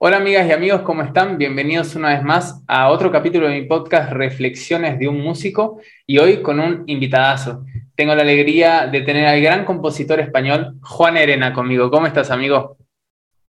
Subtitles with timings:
[0.00, 1.38] Hola amigas y amigos, ¿cómo están?
[1.38, 6.18] Bienvenidos una vez más a otro capítulo de mi podcast Reflexiones de un músico y
[6.18, 7.64] hoy con un invitadazo.
[7.96, 11.90] Tengo la alegría de tener al gran compositor español Juan Herena conmigo.
[11.90, 12.76] ¿Cómo estás, amigo?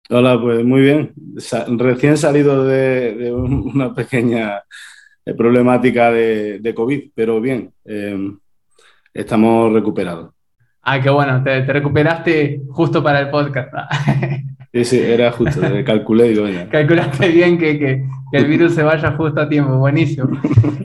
[0.09, 1.13] Hola, pues muy bien.
[1.77, 4.63] recién salido de, una pequeña
[5.27, 8.39] eh, problemática de, COVID, pero bien, em,
[9.13, 10.31] estamos recuperados.
[10.81, 13.69] Ah, qué bueno, te, te recuperaste justo para el podcast.
[14.73, 19.49] sí, era justo, calculé, digo, Calculaste bien que, que, el virus se vaya justo a
[19.49, 20.29] tiempo, buenísimo.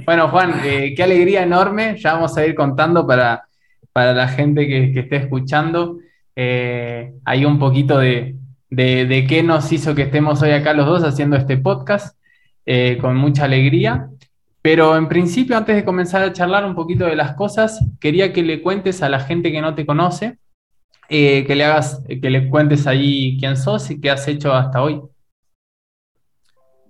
[0.05, 3.45] Bueno, Juan, eh, qué alegría enorme, ya vamos a ir contando para,
[3.93, 5.99] para la gente que, que esté escuchando,
[6.35, 8.35] eh, hay un poquito de,
[8.69, 12.17] de, qué nos hizo que estemos hoy acá los dos haciendo este podcast,
[12.65, 14.09] eh, con mucha alegría.
[14.61, 18.43] Pero en principio, antes de comenzar a charlar un poquito de las cosas, quería que
[18.43, 20.37] le cuentes a la gente que no te conoce,
[21.09, 24.81] eh, que le hagas, que le cuentes ahí quién sos y qué has hecho hasta
[24.81, 25.01] hoy.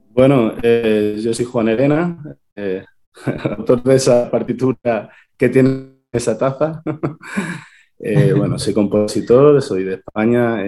[0.09, 2.85] Bueno, eh, yo soy Juan Elena, eh,
[3.57, 6.83] autor de esa partitura que tiene esa taza.
[8.37, 10.63] bueno, soy compositor, soy de España.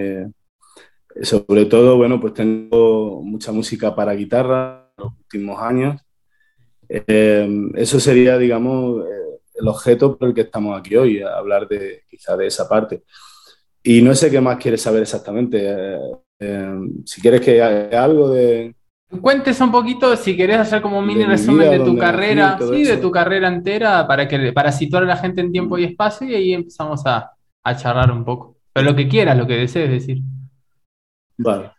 [1.21, 6.01] sobre todo, bueno, pues tengo mucha música para guitarra en los últimos años.
[6.87, 9.05] eso sería, digamos,
[9.53, 13.03] el objeto por el que estamos aquí hoy, hablar de quizá de esa parte.
[13.87, 15.59] Y no sé qué más quieres saber exactamente.
[15.61, 15.99] Eh,
[16.39, 18.75] eh, si quieres que haya algo de...
[19.21, 22.97] Cuentes un poquito, si querés hacer como un mini resumen de tu carrera, sí, de
[22.97, 26.33] tu carrera entera, para, que, para situar a la gente en tiempo y espacio, y
[26.33, 27.31] ahí empezamos a,
[27.63, 28.57] a charlar un poco.
[28.73, 30.17] Pero lo que quieras, lo que desees decir.
[31.37, 31.71] Vale.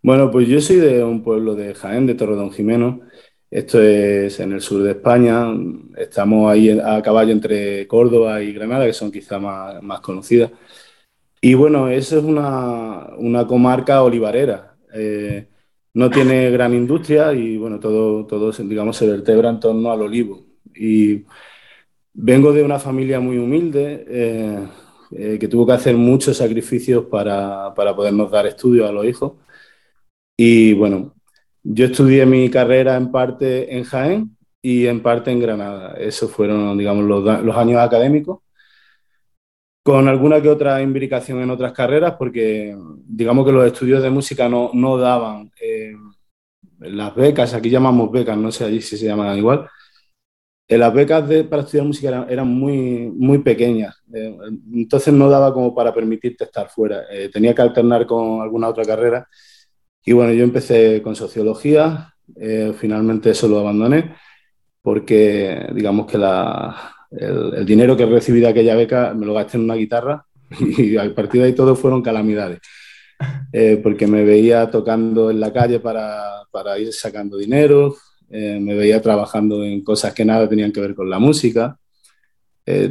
[0.00, 3.00] Bueno, pues yo soy de un pueblo de Jaén, de Torredón Jimeno,
[3.50, 5.46] esto es en el sur de España.
[5.96, 10.50] Estamos ahí a caballo entre Córdoba y Granada, que son quizá más, más conocidas.
[11.40, 14.76] Y bueno, eso es una, una comarca olivarera.
[14.92, 15.48] Eh,
[15.94, 20.46] no tiene gran industria y bueno, todo, todo digamos, se vertebra en torno al olivo.
[20.74, 21.24] Y
[22.14, 24.68] vengo de una familia muy humilde eh,
[25.12, 29.34] eh, que tuvo que hacer muchos sacrificios para, para podernos dar estudios a los hijos.
[30.36, 31.14] Y bueno,
[31.70, 35.94] yo estudié mi carrera en parte en Jaén y en parte en Granada.
[35.98, 38.40] Esos fueron, digamos, los, años académicos,
[39.82, 42.74] con alguna que otra imbricación en otras carreras, porque
[43.06, 45.94] digamos que los estudios de música no, no daban eh,
[46.80, 49.68] las becas, aquí llamamos becas, no sé allí si se llaman igual.
[50.68, 54.36] Eh, las becas para estudiar música eran, muy, muy pequeñas, eh,
[54.72, 57.04] entonces no daba como para permitirte estar fuera.
[57.32, 59.28] tenía que alternar con alguna otra carrera
[60.08, 64.14] y bueno, yo empecé con sociología, eh, finalmente eso lo abandoné
[64.80, 66.16] porque digamos que
[67.10, 70.24] el, dinero que recibí de aquella beca me lo gasté en una guitarra
[70.60, 72.60] y a partir de ahí todo fueron calamidades.
[73.52, 77.94] Eh, porque me veía tocando en la calle para, para ir sacando dinero,
[78.30, 81.78] eh, me veía trabajando en cosas que nada tenían que ver con la música,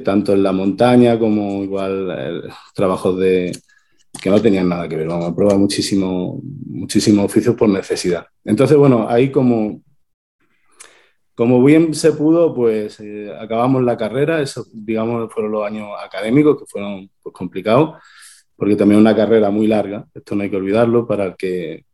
[0.04, 2.44] tanto en la montaña como igual
[2.76, 3.52] trabajos de,
[4.22, 5.08] que no tenían nada que ver.
[5.08, 8.26] Vamos a probar muchísimo, muchísimos oficios por necesidad.
[8.44, 9.82] Entonces, bueno, ahí como,
[11.36, 14.42] como bien se pudo, pues eh, acabamos la carrera.
[14.42, 18.02] Eso, digamos, fueron los años académicos que fueron pues, complicados,
[18.56, 20.06] porque también una carrera muy larga.
[20.14, 21.08] Esto no hay que olvidarlo.
[21.08, 21.86] Para el que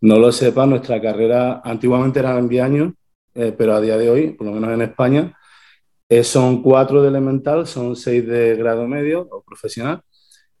[0.00, 2.92] no lo sepa, nuestra carrera antiguamente eran 10 años,
[3.34, 5.38] eh, pero a día de hoy, por lo menos en España,
[6.08, 10.02] eh, son cuatro de elemental, son seis de grado medio o profesional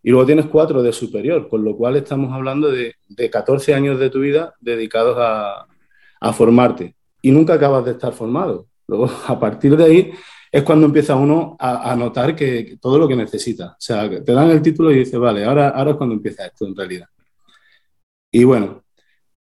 [0.02, 4.00] y luego tienes cuatro de superior, con lo cual estamos hablando de, de 14 años
[4.00, 5.66] de tu vida dedicados a,
[6.20, 6.96] a, formarte.
[7.20, 8.66] Y nunca acabas de estar formado.
[8.88, 10.12] Luego, a partir de ahí,
[10.50, 13.68] es cuando empieza uno a, a notar que, todo lo que necesita.
[13.72, 16.66] O sea, te dan el título y dices, vale, ahora, ahora es cuando empieza esto
[16.66, 17.06] en realidad.
[18.32, 18.82] Y bueno,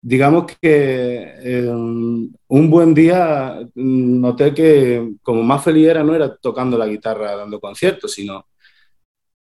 [0.02, 6.37] digamos que eh, un buen día mm, noté que como más feliz era no era
[6.37, 8.46] tocando la guitarra dando conciertos, sino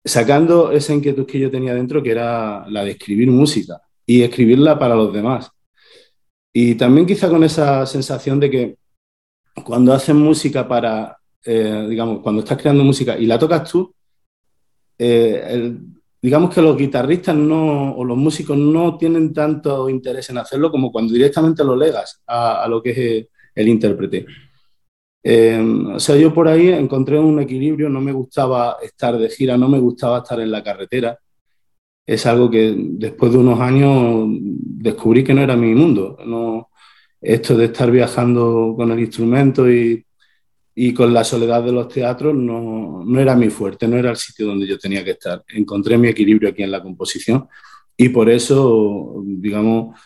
[0.05, 4.79] sacando esa inquietud que yo tenía dentro, que era la de escribir música y escribirla
[4.79, 5.50] para los demás.
[6.52, 8.76] Y también quizá con esa sensación de que
[9.64, 13.94] cuando haces música para, eh, digamos, cuando estás creando música y la tocas tú,
[14.99, 15.76] eh,
[16.20, 20.93] digamos que los guitarristas no, o los músicos no tienen tanto interés en hacerlo como
[20.93, 24.26] cuando directamente lo legas a, lo que es el intérprete.
[25.23, 29.57] Em, o sea, yo por ahí encontré un equilibrio, no me gustaba estar de gira,
[29.57, 31.19] no me gustaba estar en la carretera.
[32.07, 36.19] Es algo que después de unos años descubrí que no era mi mundo.
[36.27, 36.71] No,
[37.21, 40.05] esto de estar viajando con el instrumento y,
[40.75, 44.17] y con la soledad de los teatros no, no, era mi fuerte, no era el
[44.17, 45.45] sitio donde yo tenía que estar.
[45.49, 47.49] Encontré mi equilibrio aquí en la composición
[47.97, 49.99] y por eso, digamos,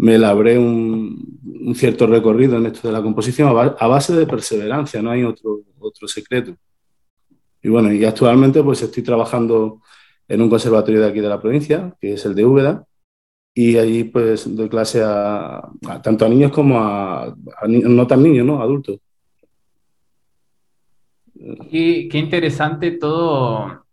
[0.00, 5.10] me labré un, cierto recorrido en esto de la composición a, base de perseverancia, no
[5.10, 6.56] hay otro, otro secreto.
[7.62, 9.82] Y bueno, y actualmente pues estoy trabajando
[10.26, 12.84] en un conservatorio de aquí de la provincia, que es el de Úbeda,
[13.54, 15.68] y allí pues doy clase a,
[16.02, 17.36] tanto a niños como a,
[17.68, 18.62] no tan niños, ¿no?
[18.62, 19.00] Adultos.
[21.70, 23.84] Y qué interesante todo,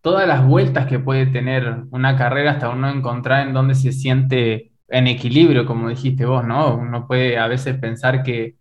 [0.00, 4.73] todas las vueltas que puede tener una carrera hasta uno encontrar en dónde se siente
[4.88, 6.74] en equilibrio, como dijiste vos, ¿no?
[6.76, 8.56] Uno puede a veces pensar que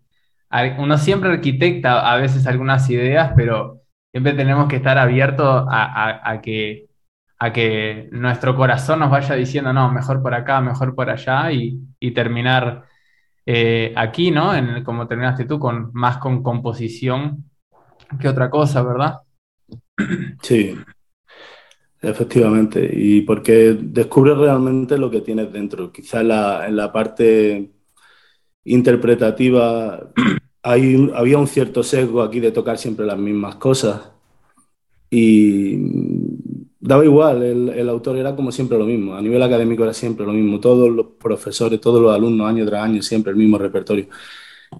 [0.77, 3.81] uno siempre arquitecta a veces algunas ideas, pero
[4.11, 6.87] siempre tenemos que estar abiertos a, que,
[7.39, 11.79] a que nuestro corazón nos vaya diciendo, no, mejor por acá, mejor por allá, y,
[12.13, 12.83] terminar
[13.45, 14.53] eh, aquí, ¿no?
[14.55, 17.49] En, como terminaste tú, con, más con composición
[18.19, 19.19] que otra cosa, ¿verdad?
[20.41, 20.77] Sí,
[22.03, 25.89] Efectivamente, y porque descubres realmente lo que tienes dentro.
[25.89, 27.71] Quizá en la, parte
[28.65, 30.11] interpretativa
[30.63, 34.01] hay, había un cierto sesgo aquí de tocar siempre las mismas cosas
[35.09, 35.77] y
[36.77, 40.25] daba igual, el, el, autor era como siempre lo mismo, a nivel académico era siempre
[40.25, 44.07] lo mismo, todos los profesores, todos los alumnos, año tras año, siempre el mismo repertorio.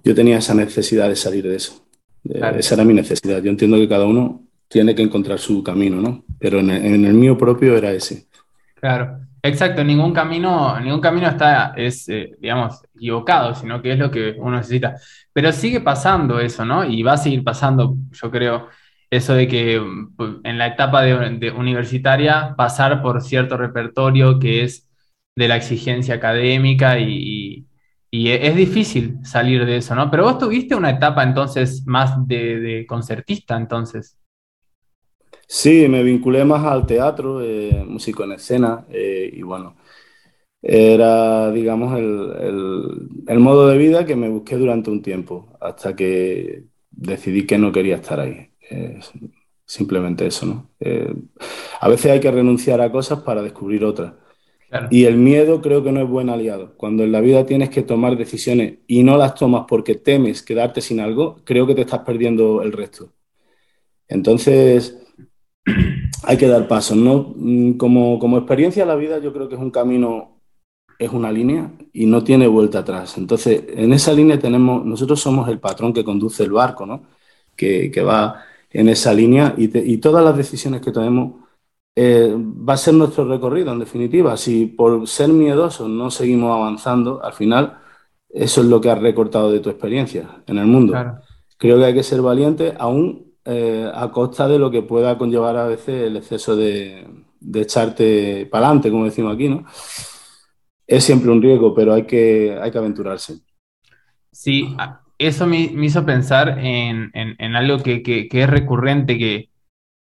[0.04, 1.86] Yo tenía esa necesidad de salir de eso,
[2.24, 3.42] esa era mi necesidad.
[3.42, 4.44] Yo entiendo que cada uno
[4.74, 6.24] tiene que encontrar su camino, ¿no?
[6.36, 8.26] Pero en el, mío propio era ese.
[8.74, 14.10] Claro, exacto, ningún camino, ningún camino está, es, eh, digamos, equivocado, sino que es lo
[14.10, 14.96] que uno necesita.
[15.32, 16.84] Pero sigue pasando eso, ¿no?
[16.84, 18.66] Y va a seguir pasando, yo creo,
[19.10, 19.80] eso de que
[20.16, 24.88] pues, en la etapa de, universitaria pasar por cierto repertorio que es
[25.36, 27.68] de la exigencia académica y,
[28.10, 30.10] es difícil salir de eso, ¿no?
[30.10, 34.18] Pero vos tuviste una etapa entonces más de concertista, entonces.
[35.46, 39.76] Sí, me vinculé más al teatro, eh, músico en escena, eh, y bueno,
[40.62, 47.46] era, digamos, el, modo de vida que me busqué durante un tiempo, hasta que decidí
[47.46, 48.50] que no quería estar ahí.
[49.66, 50.70] simplemente eso, ¿no?
[50.80, 51.14] Eh,
[51.80, 54.14] a veces hay que renunciar a cosas para descubrir otras.
[54.90, 56.74] Y el miedo creo que no es buen aliado.
[56.76, 60.80] Cuando en la vida tienes que tomar decisiones y no las tomas porque temes quedarte
[60.80, 63.12] sin algo, creo que te estás perdiendo el resto.
[64.08, 65.03] Entonces,
[66.24, 67.34] hay que dar pasos, ¿no?
[67.36, 70.40] Mm, como, como experiencia la vida yo creo que es un camino,
[70.98, 73.18] es una línea y no tiene vuelta atrás.
[73.18, 77.02] Entonces, en esa línea tenemos, nosotros somos el patrón que conduce el barco, ¿no?
[77.56, 81.34] Que, que va en esa línea y, y, todas las decisiones que tomemos
[81.96, 84.36] eh, va a ser nuestro recorrido, en definitiva.
[84.36, 87.78] Si por ser miedosos no seguimos avanzando, al final
[88.28, 90.94] eso es lo que has recortado de tu experiencia en el mundo.
[91.56, 95.56] Creo que hay que ser valiente aún eh, a costa de lo que pueda conllevar
[95.58, 97.06] a veces el exceso de,
[97.54, 99.66] echarte para adelante, como decimos aquí, ¿no?
[100.86, 103.40] Es siempre un riesgo, pero hay que, hay que aventurarse.
[104.32, 104.74] Sí,
[105.18, 107.12] eso me, hizo pensar en,
[107.54, 109.48] algo que, es recurrente,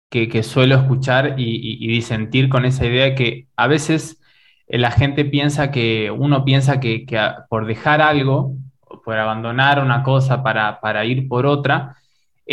[0.09, 4.21] que, suelo escuchar y, disentir con esa idea que a veces
[4.69, 7.05] la gente piensa que, uno piensa que,
[7.49, 8.55] por dejar algo,
[9.05, 11.97] por abandonar una cosa para, para ir por otra,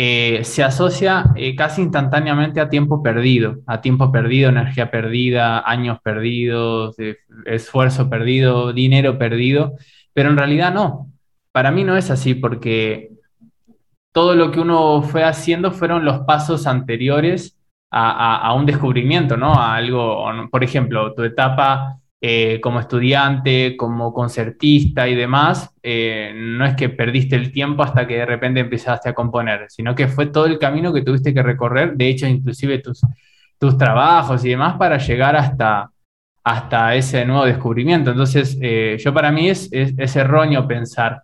[0.02, 5.98] eh, se asocia eh, casi instantáneamente a tiempo perdido, a tiempo perdido, energía perdida, años
[6.02, 9.74] perdidos, eh, esfuerzo perdido, dinero perdido,
[10.14, 11.12] pero en realidad no.
[11.52, 13.10] Para mí no es así porque
[14.10, 17.58] todo lo que uno fue haciendo fueron los pasos anteriores
[17.90, 19.52] a, un descubrimiento, ¿no?
[19.52, 26.66] A algo, por ejemplo, tu etapa eh, como estudiante, como concertista y demás, eh, no
[26.66, 30.26] es que perdiste el tiempo hasta que de repente empezaste a componer, sino que fue
[30.26, 33.00] todo el camino que tuviste que recorrer, de hecho, inclusive tus,
[33.58, 35.90] tus trabajos y demás para llegar hasta,
[36.44, 38.10] hasta ese nuevo descubrimiento.
[38.10, 41.22] Entonces, eh, yo para mí es, es, erróneo pensar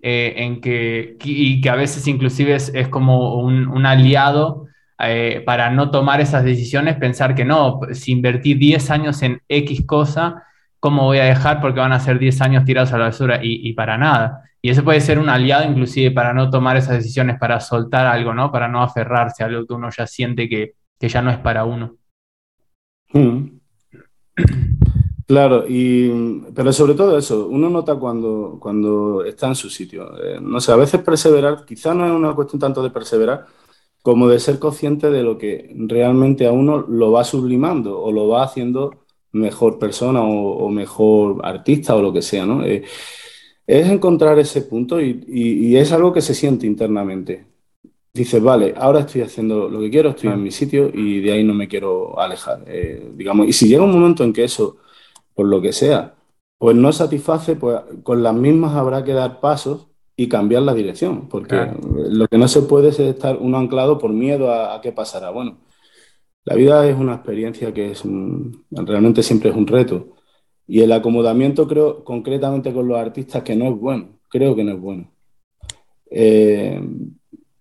[0.00, 4.67] en que, y que a veces inclusive es, es como un, un aliado
[5.00, 9.86] eh, para no tomar esas decisiones, pensar que no, si invertí 10 años en X
[9.86, 10.42] cosa,
[10.80, 11.60] ¿cómo voy a dejar?
[11.60, 14.42] Porque van a ser 10 años tirados a la basura y, para nada.
[14.60, 18.34] Y eso puede ser un aliado inclusive para no tomar esas decisiones, para soltar algo,
[18.34, 18.50] ¿no?
[18.50, 21.96] Para no aferrarse a algo que uno ya siente que, ya no es para uno.
[23.12, 23.60] Hmm.
[25.28, 30.10] Claro, y, pero sobre todo eso, uno nota cuando, cuando está en su sitio.
[30.20, 33.46] Eh, no sé, a veces perseverar, quizá no es una cuestión tanto de perseverar,
[34.08, 38.26] como de ser consciente de lo que realmente a uno lo va sublimando o lo
[38.26, 42.64] va haciendo mejor persona o, mejor artista o lo que sea, ¿no?
[42.64, 42.84] Eh,
[43.66, 47.44] es encontrar ese punto y, es algo que se siente internamente.
[48.14, 51.44] Dices, vale, ahora estoy haciendo lo que quiero, estoy en mi sitio y de ahí
[51.44, 53.46] no me quiero alejar, eh, digamos.
[53.46, 54.78] Y si llega un momento en que eso
[55.34, 56.16] por lo que sea,
[56.56, 59.87] pues no satisface, pues con las mismas habrá que dar pasos
[60.20, 61.70] y cambiar la dirección, porque
[62.10, 65.30] lo que no se puede es estar uno anclado por miedo a, qué pasará.
[65.30, 65.58] Bueno,
[66.44, 68.02] la vida es una experiencia que es
[68.72, 70.16] realmente siempre es un reto.
[70.66, 74.72] Y el acomodamiento, creo, concretamente con los artistas, que no es bueno, creo que no
[74.72, 75.08] es bueno.
[76.10, 76.82] Eh,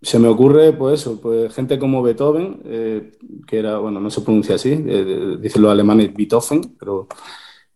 [0.02, 3.12] se me ocurre, pues eso, pues gente como Beethoven, eh,
[3.46, 7.08] que era, bueno, no se pronuncia así, eh, dicen los alemanes Beethoven, pero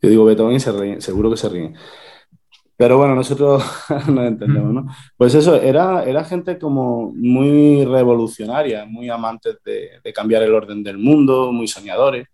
[0.01, 1.75] yo digo Beethoven y se ríen, seguro que se ríen.
[2.81, 3.63] Pero bueno, nosotros
[4.07, 4.88] no entendemos, ¿no?
[5.15, 10.97] Pues eso, era, era gente como muy revolucionaria, muy amantes de, cambiar el orden del
[10.97, 12.27] mundo, muy soñadores.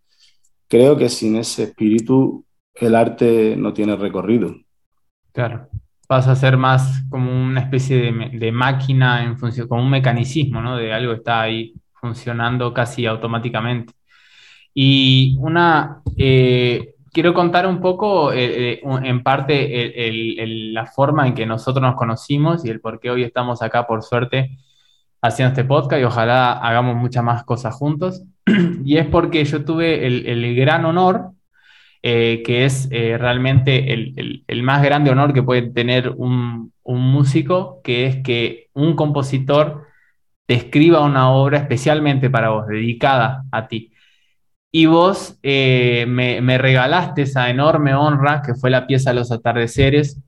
[0.70, 4.56] Creo que sin ese espíritu el arte no tiene recorrido.
[5.34, 5.68] Claro,
[6.08, 10.78] pasa a ser más como una especie de, máquina en función, como un mecanicismo, ¿no?
[10.78, 13.92] De algo que está ahí funcionando casi automáticamente.
[14.74, 20.12] Y una, eh, quiero contar un poco, eh, eh, en parte,
[20.72, 24.04] la forma en que nosotros nos conocimos y el por qué hoy estamos acá, por
[24.04, 24.56] suerte,
[25.20, 28.22] haciendo este podcast y ojalá hagamos muchas más cosas juntos.
[28.86, 31.32] y es porque yo tuve el, gran honor,
[32.04, 38.06] eh, que es realmente el, más grande honor que puede tener un, un músico, que
[38.06, 39.88] es que un compositor
[40.46, 43.92] te escriba una obra especialmente para vos, dedicada a ti.
[44.72, 50.22] Y vos eh, me, regalaste esa enorme honra que fue la pieza Los atardeceres,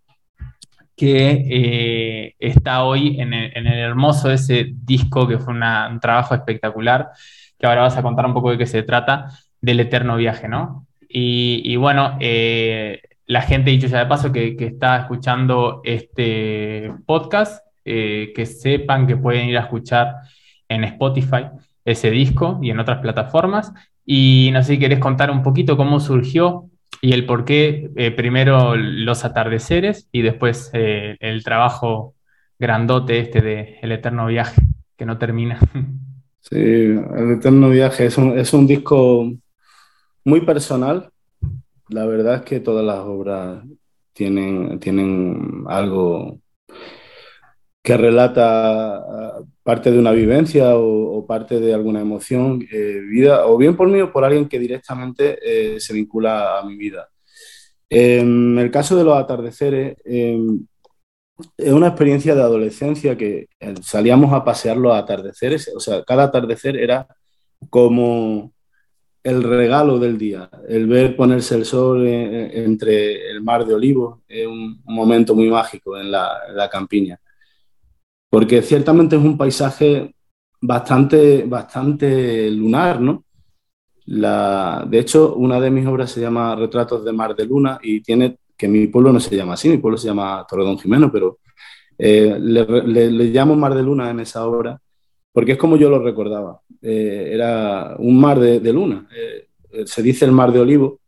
[0.96, 7.10] que eh, está hoy en el, hermoso ese disco, que fue un trabajo espectacular,
[7.58, 9.28] que ahora vas a contar un poco de qué se trata,
[9.62, 10.88] del eterno viaje, ¿no?
[11.12, 17.66] Y, bueno, eh, la gente, dicho ya de paso, que, que está escuchando este podcast,
[17.84, 20.16] que sepan que pueden ir a escuchar
[20.68, 21.46] en Spotify
[21.86, 23.74] ese disco y en otras plataformas.
[24.12, 26.68] Y no sé si querés contar un poquito cómo surgió
[27.00, 32.16] y el por qué, eh, primero los atardeceres y después eh, el trabajo
[32.58, 34.64] grandote este de El Eterno Viaje,
[34.98, 35.60] que no termina.
[36.42, 39.32] Sí, El Eterno Viaje es un, es un disco
[40.24, 41.12] muy personal.
[41.90, 43.62] La verdad es que todas las obras
[44.14, 46.40] tienen, tienen algo
[47.90, 53.58] que relata ah, parte de una vivencia o, parte de alguna emoción eh, vida, o
[53.58, 57.10] bien por mí o por alguien que directamente eh, se vincula a mi vida.
[57.90, 60.68] En el caso de los atardeceres, em,
[61.58, 66.26] es una experiencia de adolescencia que eh, salíamos a pasear los atardeceres, o sea, cada
[66.26, 67.08] atardecer era
[67.72, 68.54] como
[69.24, 74.46] el regalo del día, el ver ponerse el sol entre el mar de olivos, es
[74.46, 77.20] un, momento muy mágico en la campiña
[78.30, 80.14] porque ciertamente es un paisaje
[80.62, 83.26] bastante, bastante lunar, ¿no?
[84.06, 88.02] La, de hecho, una de mis obras se llama Retratos de Mar de Luna y
[88.02, 91.40] tiene, que mi pueblo no se llama así, mi pueblo se llama Torredón Jimeno, pero
[91.98, 94.80] eh, le, llamo Mar de Luna en esa obra
[95.32, 96.62] porque es como yo lo recordaba.
[96.82, 99.08] Eh, era un mar de, luna.
[99.16, 101.00] Eh, se dice el mar de olivo,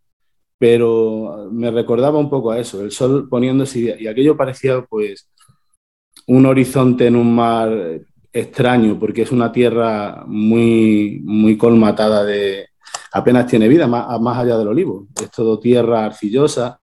[0.57, 5.27] pero me recordaba un poco a eso, el sol poniéndose y aquello parecía pues
[6.27, 8.01] un horizonte en un mar
[8.33, 12.67] extraño, porque es una tierra muy, muy colmatada de...
[13.11, 15.07] apenas tiene vida, más, más allá del olivo.
[15.21, 16.79] Es todo tierra arcillosa.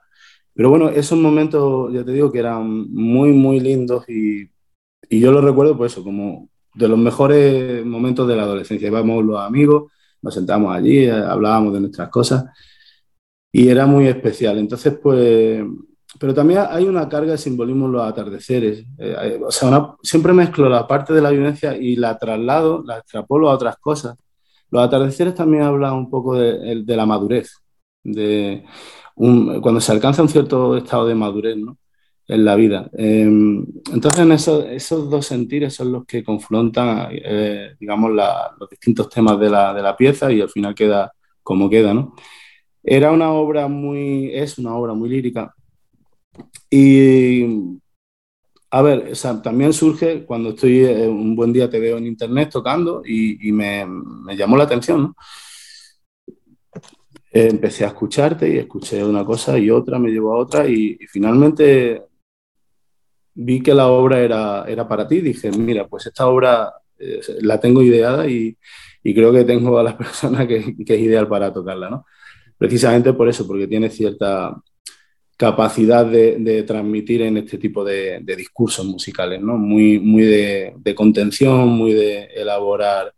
[0.53, 4.49] Pero bueno, esos momentos, ya te digo, que eran muy, muy lindos y,
[5.09, 8.87] y yo los recuerdo, pues eso, como de los mejores momentos de la adolescencia.
[8.87, 9.91] Íbamos los amigos,
[10.21, 12.45] nos sentamos allí, hablábamos de nuestras cosas
[13.51, 14.57] y era muy especial.
[14.57, 15.63] Entonces, pues
[16.19, 18.85] pero también hay una carga de simbolismo en los atardeceres.
[18.97, 23.49] Eh, o sea, siempre mezclo la parte de la vivencia y la traslado, la extrapolo
[23.49, 24.15] a otras cosas.
[24.71, 27.51] Los atardeceres también hablan un poco de, la madurez,
[28.03, 28.63] de
[29.15, 31.77] cuando se alcanza un cierto estado de madurez ¿no?
[32.27, 32.89] en la vida.
[32.93, 39.49] Em, entonces, esos dos sentires son los que confrontan, eh, digamos, los distintos temas de
[39.49, 41.11] la, de la, pieza y al final queda
[41.43, 41.93] como queda.
[41.93, 42.13] ¿no?
[42.83, 45.53] Era una obra muy, es una obra muy lírica,
[46.69, 47.77] y
[48.69, 49.13] a ver,
[49.43, 53.85] también surge cuando estoy eh, un buen día te veo en internet tocando y, me,
[54.35, 55.15] llamó la atención,
[57.31, 60.97] eh, empecé a escucharte y escuché una cosa y otra, me llevó a otra y,
[61.07, 62.03] finalmente
[63.33, 65.21] vi que la obra era, era para ti.
[65.21, 68.57] Dije, mira, pues esta obra eh, la tengo ideada y,
[69.03, 72.05] y, creo que tengo a la persona que, que, es ideal para tocarla, ¿no?
[72.57, 74.55] Precisamente por eso, porque tiene cierta
[75.37, 79.57] capacidad de, transmitir en este tipo de, discursos musicales, ¿no?
[79.57, 83.13] Muy, muy de, contención, muy de elaborar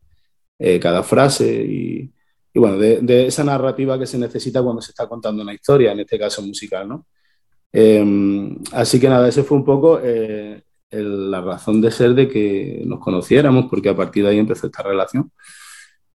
[0.60, 2.12] eh, cada frase y,
[2.54, 6.20] bueno, de, esa narrativa que se necesita cuando se está contando una historia, en este
[6.20, 7.06] caso musical, ¿no?
[7.72, 8.04] Eh,
[8.74, 10.62] así que nada, ese fue un poco eh,
[10.92, 14.84] la razón de ser de que nos conociéramos, porque a partir de ahí empezó esta
[14.84, 15.32] relación.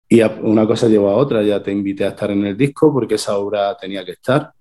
[0.09, 3.15] Y una cosa llevó a otra, ya te invité a estar en el disco porque
[3.15, 4.51] esa obra tenía que estar.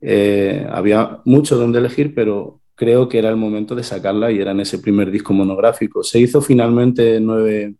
[0.00, 4.52] Eh, había mucho donde elegir, pero creo que era el momento de sacarla y era
[4.52, 6.02] en ese primer disco monográfico.
[6.02, 7.74] Se hizo finalmente nueve,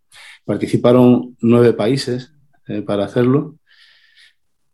[0.44, 2.32] participaron nueve países
[2.66, 3.56] eh, para hacerlo.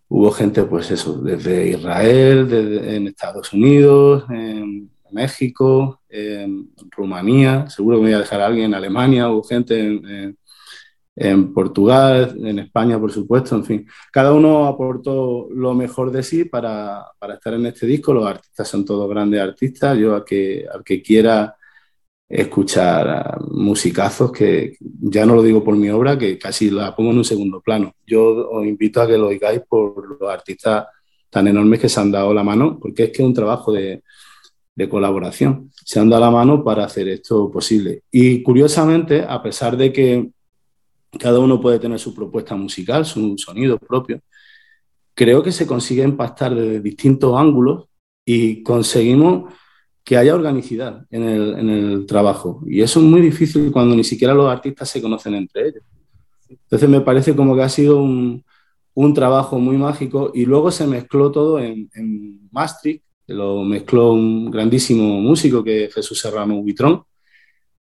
[0.09, 7.99] Hubo gente, pues eso, desde Israel, desde, en Estados Unidos, en México, en Rumanía, seguro
[7.99, 10.39] que me voy a dejar alguien en Alemania, hubo gente en, en,
[11.17, 13.87] en, Portugal, en España, por supuesto, en fin.
[14.13, 18.13] Cada uno aportó lo mejor de sí para, para estar en este disco.
[18.13, 19.97] Los artistas son todos grandes artistas.
[19.99, 21.55] Yo al que, al que quiera
[22.29, 27.19] escuchar musicazos que ya no lo digo por mi obra, que casi la pongo en
[27.19, 27.95] un segundo plano.
[28.07, 30.87] Yo os invito a que lo oigáis por los artistas
[31.31, 34.03] tan enormes que se han dado la mano, porque es que es un trabajo de,
[34.75, 35.71] de colaboración.
[35.85, 38.03] Se han dado la mano para hacer esto posible.
[38.11, 40.31] Y curiosamente, a pesar de que
[41.19, 44.21] cada uno puede tener su propuesta musical, su sonido propio,
[45.15, 47.87] creo que se consigue impactar desde distintos ángulos
[48.25, 49.53] y conseguimos
[50.03, 52.63] que haya organicidad en el, en el, trabajo.
[52.67, 55.83] Y eso es muy difícil cuando ni siquiera los artistas se conocen entre ellos.
[56.49, 58.45] Entonces me parece como que ha sido un,
[58.95, 64.51] un trabajo muy mágico y luego se mezcló todo en, en Maastricht, lo mezcló un
[64.51, 67.03] grandísimo músico que es Jesús Serrano Buitrón.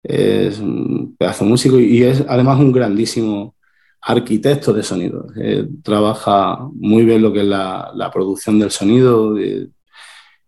[0.02, 3.54] Es un pedazo de músico y es además un grandísimo
[4.00, 5.26] arquitecto de sonido.
[5.36, 9.68] Eh, trabaja muy bien lo que es la, la producción del sonido, de,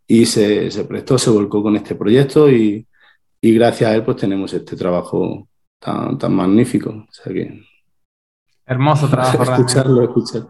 [0.06, 2.86] y se, se, prestó, se volcó con este proyecto y,
[3.40, 6.90] y, gracias a él pues tenemos este trabajo tan, tan magnífico.
[6.90, 7.60] O sea que...
[8.66, 9.42] Hermoso trabajo.
[9.42, 10.42] escucharlo, escuchar.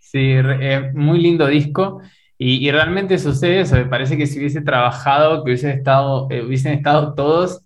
[0.00, 2.00] Sí, eh, muy lindo disco.
[2.36, 6.42] Y, y, realmente sucede eso, me parece que si hubiese trabajado, que hubiese estado, eh,
[6.42, 7.62] hubiesen estado todos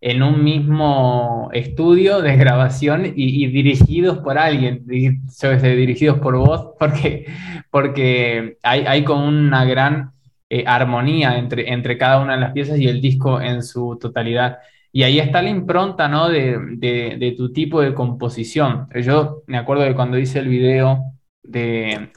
[0.00, 7.26] en un mismo estudio de grabación y, y dirigidos por alguien, dirigidos por vos, porque,
[7.70, 10.12] porque hay, hay como una gran
[10.50, 14.58] eh, armonía entre, entre cada una de las piezas y el disco en su totalidad.
[14.92, 16.28] Y ahí está la impronta, ¿no?
[16.28, 18.88] De, de, de, tu tipo de composición.
[18.94, 22.10] Yo me acuerdo de cuando hice el video de,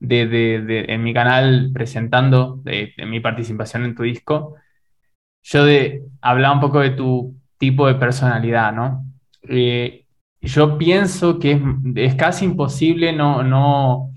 [0.00, 2.62] de en mi canal presentando
[3.06, 4.56] mi participación en tu disco,
[5.42, 5.64] yo
[6.20, 9.04] hablaba un poco de tu tipo de personalidad, ¿no?
[9.42, 10.06] Eh,
[10.40, 11.60] yo pienso que es,
[11.96, 14.12] es, casi imposible no, no,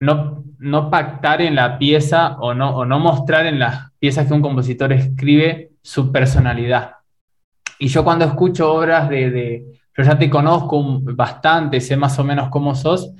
[0.00, 4.34] no no pactar en la pieza o no, o no mostrar en las piezas que
[4.34, 6.92] un compositor escribe su personalidad.
[7.78, 9.64] Y yo cuando escucho obras de, de,
[9.96, 13.12] yo ya te conozco bastante, sé más o menos cómo sos,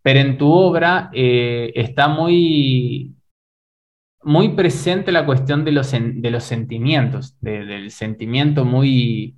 [0.00, 3.12] pero en tu obra eh, está muy,
[4.22, 9.36] muy presente la cuestión de los, de los sentimientos, de, del sentimiento muy,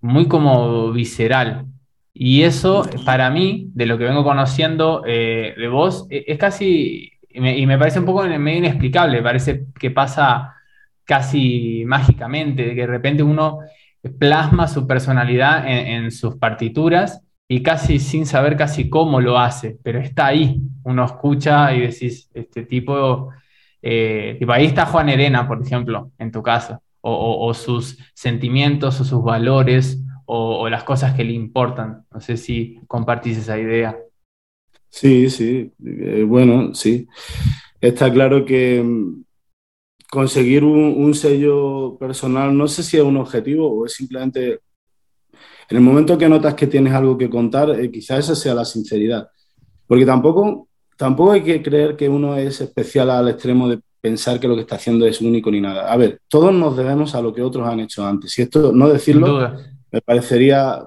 [0.00, 1.66] muy como visceral.
[2.12, 7.12] Y eso, para mí, de lo que vengo conociendo eh, de vos, e, es casi,
[7.28, 10.54] y me, y me, parece un poco medio inexplicable, parece que pasa
[11.04, 13.60] casi mágicamente, de que de repente uno
[14.18, 19.76] plasma su personalidad en, en, sus partituras y casi sin saber casi cómo lo hace,
[19.82, 23.30] pero está ahí, uno escucha y decís, este tipo,
[23.82, 27.98] eh, tipo ahí está Juan Herena, por ejemplo, en tu caso, o, o, o sus
[28.14, 32.04] sentimientos o sus valores o, o, las cosas que le importan.
[32.12, 33.98] No sé si compartís esa idea.
[34.88, 37.06] Sí, sí, eh, bueno, sí.
[37.80, 39.24] Está claro que mm,
[40.10, 44.60] conseguir un, un, sello personal, no sé si es un objetivo o es simplemente,
[45.68, 48.64] en el momento que notas que tienes algo que contar, eh, quizás esa sea la
[48.64, 49.28] sinceridad.
[49.86, 50.68] Porque tampoco,
[51.00, 54.60] tampoco hay que creer que uno es especial al extremo de pensar que lo que
[54.60, 55.90] está haciendo es único ni nada.
[55.90, 58.38] A ver, todos nos debemos a lo que otros han hecho antes.
[58.38, 59.56] Y esto, no decirlo,
[59.90, 60.84] me parecería,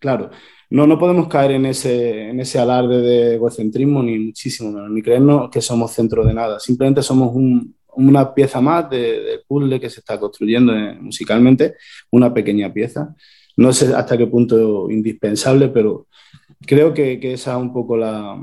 [0.00, 0.30] claro,
[0.70, 5.00] no, no podemos caer en ese, en ese alarde de egocentrismo, ni muchísimo menos, ni
[5.00, 6.58] creernos que somos centro de nada.
[6.58, 11.76] Simplemente somos un, una pieza más del de puzzle que se está construyendo musicalmente,
[12.10, 13.14] una pequeña pieza.
[13.56, 16.08] No sé hasta qué punto indispensable, pero
[16.66, 18.36] creo que, que esa es un poco la,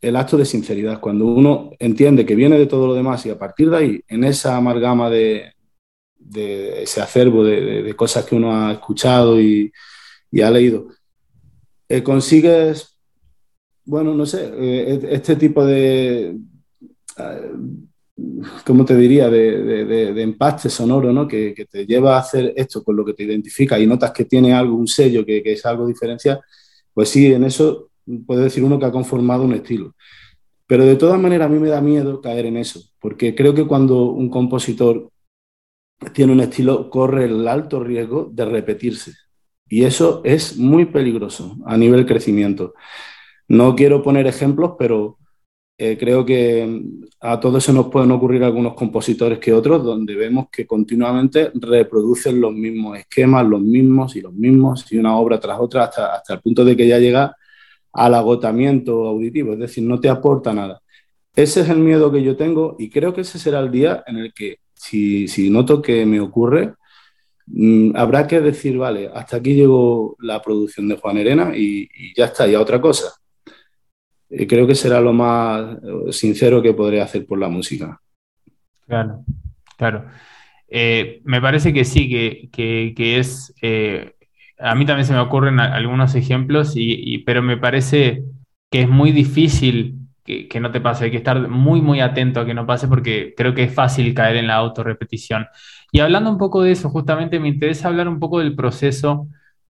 [0.00, 3.38] el acto de sinceridad, cuando uno entiende que viene de todo lo demás y a
[3.38, 5.52] partir de ahí, en esa amalgama de,
[6.32, 9.72] ese acervo de, cosas que uno ha escuchado y,
[10.42, 10.88] ha leído,
[11.88, 12.98] eh, consigues,
[13.84, 16.36] bueno, no sé, eh, este tipo de,
[17.18, 17.50] eh,
[18.66, 21.26] ¿cómo te diría?, de, empaste sonoro, ¿no?
[21.26, 24.52] Que, te lleva a hacer esto con lo que te identifica y notas que tiene
[24.52, 26.40] algo, un sello que, que es algo diferencial,
[26.92, 27.90] pues sí, en eso
[28.26, 29.94] puede decir uno que ha conformado un estilo.
[30.66, 33.66] Pero de todas maneras a mí me da miedo caer en eso, porque creo que
[33.66, 35.10] cuando un compositor
[36.12, 39.12] tiene un estilo corre el alto riesgo de repetirse.
[39.68, 42.74] Y eso es muy peligroso a nivel crecimiento.
[43.48, 45.18] No quiero poner ejemplos, pero
[45.78, 46.82] eh, creo que
[47.20, 52.40] a todos se nos pueden ocurrir algunos compositores que otros, donde vemos que continuamente reproducen
[52.40, 56.34] los mismos esquemas, los mismos y los mismos, y una obra tras otra, hasta, hasta
[56.34, 57.36] el punto de que ya llega
[57.96, 60.80] al agotamiento auditivo, es decir, no te aporta nada.
[61.34, 64.18] Ese es el miedo que yo tengo y creo que ese será el día en
[64.18, 66.74] el que, si, noto que me ocurre,
[67.46, 72.26] mm, habrá que decir, vale, hasta aquí llegó la producción de Juan Herena y, ya
[72.26, 73.14] está, ya otra cosa.
[74.28, 75.78] Y creo que será lo más
[76.10, 78.00] sincero que podré hacer por la música.
[78.86, 79.24] Claro,
[79.76, 80.04] claro.
[80.68, 82.08] Eh, me parece que sí,
[82.50, 84.15] que, es eh,
[84.58, 88.24] a mí también se me ocurren algunos ejemplos, y, pero me parece
[88.70, 91.04] que es muy difícil que, no te pase.
[91.04, 94.12] Hay que estar muy, muy atento a que no pase porque creo que es fácil
[94.14, 95.46] caer en la autorrepetición.
[95.92, 99.28] Y hablando un poco de eso, justamente me interesa hablar un poco del proceso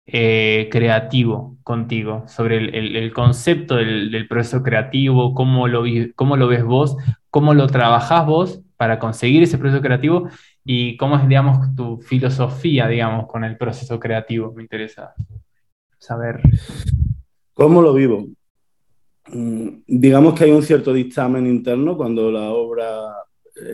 [0.07, 5.83] eh, creativo contigo, sobre el, concepto del, proceso creativo, cómo lo,
[6.15, 6.97] cómo lo ves vos,
[7.31, 10.29] cómo lo trabajás vos para conseguir ese proceso creativo
[10.65, 14.53] y cómo es, digamos, tu filosofía, digamos, con el proceso creativo.
[14.55, 15.15] Me interesa
[15.99, 16.41] saber.
[17.55, 18.27] ¿Cómo lo vivo?
[19.29, 23.15] Mm, digamos que hay un cierto dictamen interno cuando la obra,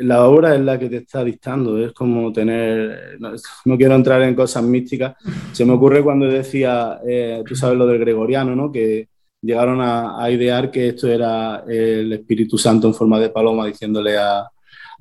[0.00, 4.34] la obra es la que te está dictando, es como tener, no, quiero entrar en
[4.34, 5.16] cosas místicas,
[5.52, 8.70] se me ocurre cuando decía, eh, tú sabes lo del gregoriano, ¿no?
[8.70, 9.08] Que
[9.42, 14.48] llegaron a, idear que esto era el Espíritu Santo en forma de paloma diciéndole a,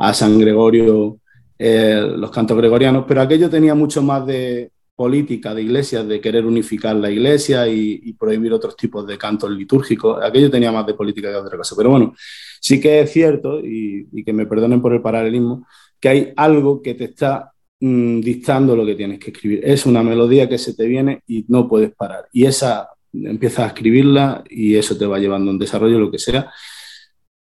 [0.01, 1.19] a San Gregorio
[1.63, 6.43] eh, los cantos gregorianos, pero aquello tenía mucho más de política de iglesias, de querer
[6.43, 10.23] unificar la iglesia y, prohibir otros tipos de cantos litúrgicos.
[10.23, 11.75] Aquello tenía más de política que otra cosa.
[11.77, 12.15] Pero bueno,
[12.59, 15.67] sí que es cierto, y, que me perdonen por el paralelismo,
[15.99, 19.61] que hay algo que te está mm, dictando lo que tienes que escribir.
[19.63, 22.27] Es una melodía que se te viene y no puedes parar.
[22.33, 26.17] Y esa empiezas a escribirla y eso te va llevando a un desarrollo, lo que
[26.17, 26.51] sea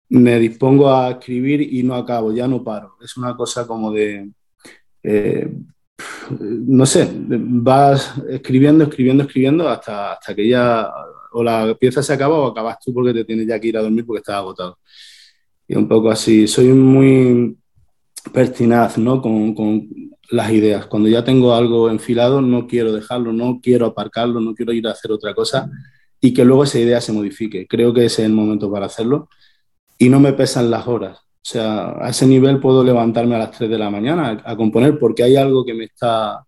[0.09, 2.95] me dispongo a escribir y no acabo, ya no paro.
[3.03, 4.29] Es una cosa como de,
[5.03, 5.51] eh,
[6.29, 10.91] no sé, vas escribiendo, escribiendo, escribiendo hasta, hasta que ya
[11.31, 13.81] o la pieza se acaba o acabas tú porque te tienes ya que ir a
[13.81, 14.79] dormir porque estás agotado.
[15.67, 17.57] Y un poco así, soy muy
[18.31, 19.21] pertinaz ¿no?
[19.21, 19.89] con, con
[20.29, 20.85] las ideas.
[20.85, 24.91] Cuando ya tengo algo enfilado, no quiero dejarlo, no quiero aparcarlo, no quiero ir a
[24.91, 25.69] hacer otra cosa
[26.21, 27.67] y que luego esa idea se modifique.
[27.67, 29.29] Creo que ese es el momento para hacerlo
[29.97, 31.17] y no me pesan las horas.
[31.17, 34.97] O sea, a ese nivel puedo levantarme a las 3 de la mañana a, componer
[34.97, 36.43] porque hay algo que me está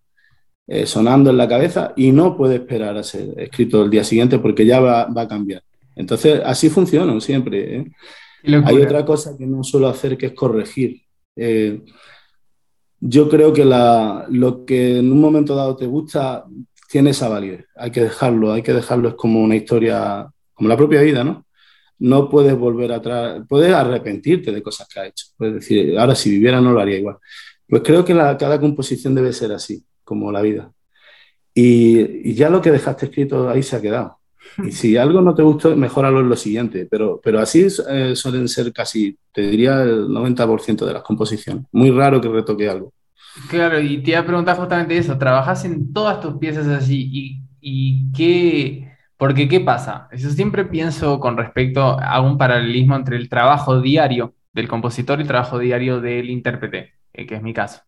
[0.66, 4.40] eh, sonando en la cabeza y no puede esperar a ser escrito el día siguiente
[4.40, 5.62] porque ya va, a cambiar.
[5.94, 7.76] Entonces, así funciona siempre.
[7.76, 7.92] ¿eh?
[8.64, 11.00] Hay otra cosa que no suelo hacer que es corregir.
[11.36, 11.80] Eh,
[13.00, 16.44] yo creo que lo que en un momento dado te gusta
[16.90, 17.66] tiene esa validez.
[17.76, 19.10] Hay que dejarlo, hay que dejarlo.
[19.10, 21.46] Es como una historia, como la propia vida, ¿no?
[21.98, 25.26] No puedes volver atrás, puedes arrepentirte de cosas que has hecho.
[25.36, 27.16] Puedes decir, ahora si viviera no lo haría igual.
[27.68, 30.72] Pues creo que cada composición debe ser así, como la vida.
[31.54, 34.18] Y, ya lo que dejaste escrito ahí se ha quedado.
[34.64, 36.86] Y si algo no te gustó, mejoralo en lo siguiente.
[36.90, 41.64] Pero, pero así eh, suelen ser casi, te diría, el 90% de las composiciones.
[41.72, 42.92] Muy raro que retoque algo.
[43.50, 45.18] Claro, y te iba a preguntar justamente eso.
[45.18, 47.08] ¿Trabajas en todas tus piezas así?
[47.12, 48.87] ¿Y, y qué,
[49.18, 50.08] porque, ¿qué pasa?
[50.16, 55.22] Yo siempre pienso con respecto a un paralelismo entre el trabajo diario del compositor y
[55.22, 57.82] el trabajo diario del intérprete, eh, que es mi caso.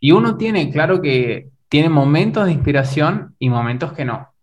[0.00, 4.34] Y uno tiene, claro que tiene momentos de inspiración y momentos que no.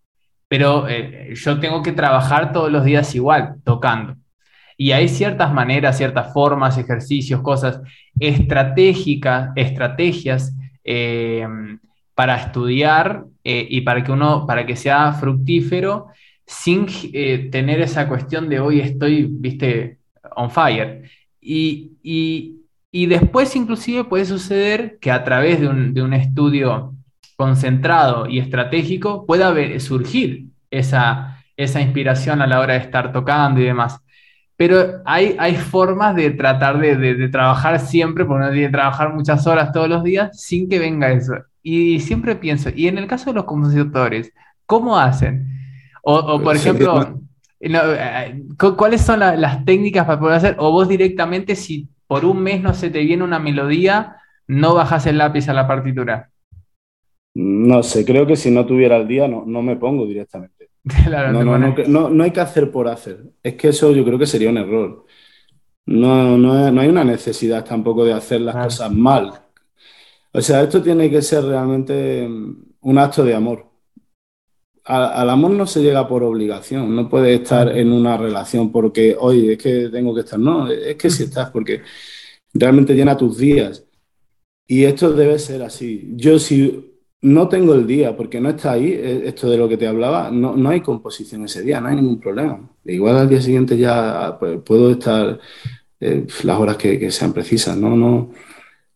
[0.48, 4.16] Pero eh, yo tengo que trabajar todos los días igual, tocando.
[4.78, 7.82] Y hay ciertas maneras, ciertas formas, ejercicios, cosas
[8.20, 11.46] estratégicas, estrategias eh,
[12.16, 16.08] para estudiar eh, y para que uno, para que sea fructífero
[16.48, 20.00] sin eh, tener esa cuestión de hoy estoy, viste,
[20.36, 21.04] on fire.
[21.42, 21.92] Y,
[23.08, 26.94] después inclusive puede suceder que a través de un, estudio
[27.36, 33.66] concentrado y estratégico pueda surgir esa, esa inspiración a la hora de estar tocando y
[33.66, 34.00] demás.
[34.58, 39.46] pero hay, hay formas de tratar de, trabajar siempre, porque uno tiene que trabajar muchas
[39.48, 41.36] horas todos los días sin que venga eso.
[41.68, 44.32] Y siempre pienso, y en el caso de los compositores,
[44.68, 45.48] ¿cómo hacen?
[46.04, 47.20] O, por ejemplo,
[47.60, 48.44] eh,
[48.78, 50.56] ¿cuáles son las técnicas para poder hacer?
[50.60, 55.08] O vos directamente, si por un mes no se te viene una melodía, no bajas
[55.08, 56.30] el lápiz a la partitura.
[57.34, 60.70] No sé, creo que si no tuviera el día no, no me pongo directamente.
[61.88, 63.24] no, hay que hacer por hacer.
[63.42, 65.04] Es que eso yo creo que sería un error.
[65.88, 69.45] No, no, hay una necesidad tampoco de hacer las cosas mal.
[70.36, 72.28] O sea, esto tiene que ser realmente
[72.82, 73.66] un acto de amor.
[74.84, 79.54] al amor no se llega por obligación, no puedes estar en una relación porque, oye,
[79.54, 80.40] es que tengo que estar.
[80.40, 81.82] No, es que si estás porque
[82.54, 83.86] realmente llena tus días.
[84.68, 86.14] Y esto debe ser así.
[86.16, 89.78] Yo si no tengo el día porque no está ahí, eh, esto de lo que
[89.78, 92.70] te hablaba, no, no hay composición ese día, no hay ningún problema.
[92.86, 95.40] Igual al día siguiente ya pues, puedo estar
[96.00, 98.32] eh, las horas que, sean precisas, no, no,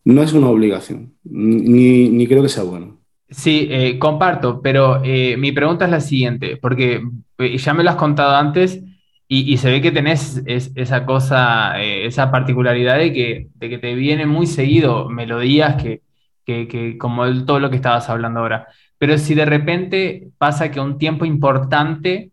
[0.04, 2.98] no es una obligación, ni, creo que sea bueno.
[3.28, 5.00] Sí, eh, comparto, pero
[5.38, 7.02] mi pregunta es la siguiente, porque
[7.38, 8.82] ya me lo has contado antes
[9.28, 14.46] y, se ve que tenés esa cosa, esa particularidad de que, que te vienen muy
[14.46, 16.02] seguido melodías que,
[16.44, 18.66] que, como todo lo que estabas hablando ahora.
[18.98, 22.32] Pero si de repente pasa que un tiempo importante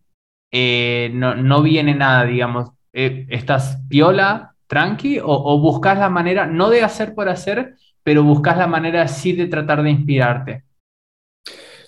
[0.51, 6.83] eh, no, viene nada, digamos, eh, ¿estás piola, tranqui, o, buscas la manera, no de
[6.83, 10.63] hacer por hacer, pero buscas la manera sí de tratar de inspirarte?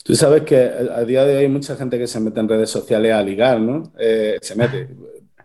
[0.03, 2.69] Tú sabes que a día de hoy hay mucha gente que se mete en redes
[2.69, 3.93] sociales a ligar, ¿no?
[3.99, 4.89] Eh, se mete.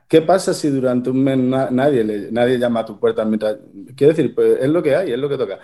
[0.08, 3.56] ¿Qué pasa si durante un mes nadie, nadie llama a tu puerta mientras...
[3.96, 5.58] Quiero decir, pues es lo que hay, es lo que toca.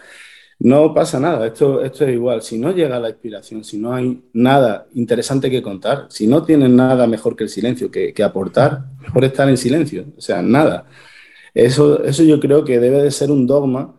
[0.60, 2.42] No pasa nada, esto, esto es igual.
[2.42, 6.68] Si no llega la inspiración, si no hay nada interesante que contar, si no tienes
[6.68, 10.04] nada mejor que el silencio que, aportar, mejor estar en silencio.
[10.18, 10.84] O sea, nada.
[11.54, 13.96] Eso, eso yo creo que debe de ser un dogma,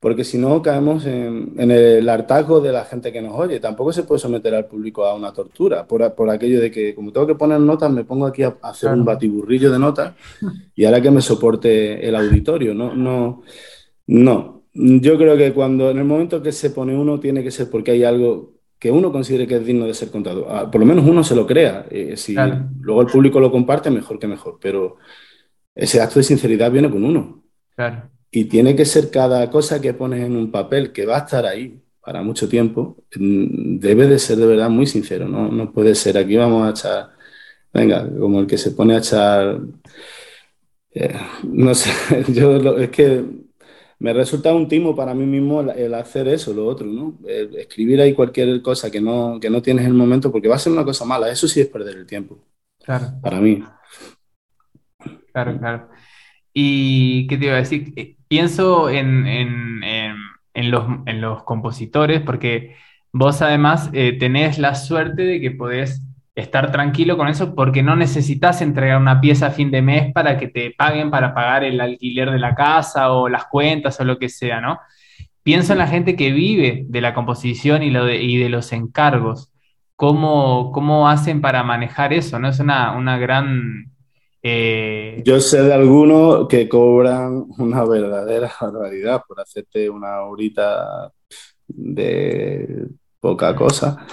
[0.00, 3.60] porque si no caemos en, el hartazgo de la gente que nos oye.
[3.60, 7.12] Tampoco se puede someter al público a una tortura por, por aquello de que, como
[7.12, 10.14] tengo que poner notas, me pongo aquí a, hacer un batiburrillo de notas
[10.74, 12.74] y ahora que me soporte el auditorio.
[12.74, 13.42] No, no,
[14.08, 14.62] no.
[14.74, 17.92] Yo creo que cuando en el momento que se pone uno tiene que ser porque
[17.92, 20.48] hay algo que uno considere que es digno de ser contado.
[20.50, 21.86] Ah, por lo menos uno se lo crea.
[21.88, 22.34] Eh, si
[22.80, 24.58] luego el público lo comparte, mejor que mejor.
[24.60, 24.96] Pero
[25.74, 27.42] ese acto de sinceridad viene con uno.
[28.30, 31.46] Y tiene que ser cada cosa que pones en un papel que va a estar
[31.46, 35.28] ahí para mucho tiempo, mm, debe de ser de verdad muy sincero.
[35.28, 37.10] No, no puede ser aquí vamos a echar,
[37.72, 39.60] venga, como el que se pone a echar...
[40.94, 41.90] Eh, no sé,
[42.34, 43.24] yo es que
[43.98, 47.18] me resulta un timo para mí mismo el, hacer eso, lo otro, ¿no?
[47.26, 50.58] escribir ahí cualquier cosa que no, que no tienes en el momento, porque va a
[50.58, 51.30] ser una cosa mala.
[51.30, 52.38] Eso sí es perder el tiempo.
[52.84, 53.12] Claro.
[53.22, 53.62] Para mí.
[55.32, 55.88] Claro, claro.
[56.52, 57.92] ¿Y qué te iba a decir?
[57.96, 59.82] Eh, pienso en, en,
[60.54, 62.76] en, los, en los, compositores, porque
[63.12, 66.02] vos además eh, tenés la suerte de que podés
[66.34, 70.38] estar tranquilo con eso porque no necesitas entregar una pieza a fin de mes para
[70.38, 74.18] que te paguen para pagar el alquiler de la casa o las cuentas o lo
[74.18, 74.78] que sea, ¿no?
[75.42, 78.72] Pienso en la gente que vive de la composición y, lo de, y de los
[78.72, 79.52] encargos.
[79.96, 82.38] ¿Cómo, ¿Cómo hacen para manejar eso?
[82.38, 82.48] ¿No?
[82.48, 83.91] Es una, una gran...
[84.42, 91.12] Eh, Yo sé de algunos que cobran una verdadera barbaridad por hacerte una horita
[91.68, 92.86] de
[93.20, 94.04] poca cosa.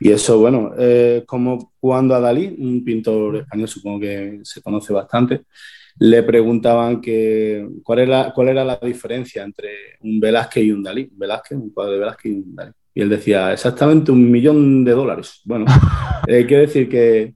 [0.00, 4.92] Y eso, bueno, eh, como cuando a Dalí, un pintor español, supongo que se conoce
[4.92, 5.42] bastante,
[5.98, 9.70] le preguntaban que, cuál, era, cuál era la diferencia entre
[10.02, 11.08] un Velázquez y un Dalí.
[11.12, 12.70] Velázquez, un cuadro de Velázquez y un Dalí.
[12.94, 15.40] Y él decía, exactamente un millón de dólares.
[15.44, 15.66] Bueno,
[16.28, 17.34] eh, quiere decir que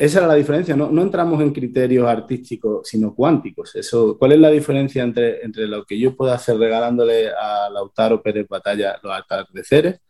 [0.00, 0.74] esa era la diferencia.
[0.74, 3.76] No, no, entramos en criterios artísticos, sino cuánticos.
[3.76, 8.22] Eso, ¿Cuál es la diferencia entre, entre lo que yo puedo hacer regalándole a Lautaro
[8.22, 10.00] Pérez Batalla los atardeceres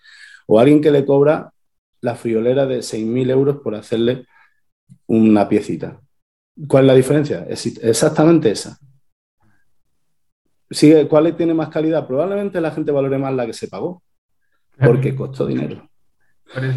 [0.46, 1.53] o alguien que le cobra
[2.03, 4.26] la friolera de 6.000 euros por hacerle
[5.09, 6.00] una piecita.
[6.68, 7.44] ¿Cuál es la diferencia?
[7.48, 8.79] Es exactamente esa.
[11.09, 12.07] ¿Cuál tiene más calidad?
[12.07, 14.05] Probablemente la gente valore más la que se pagó,
[14.79, 15.90] porque costó dinero.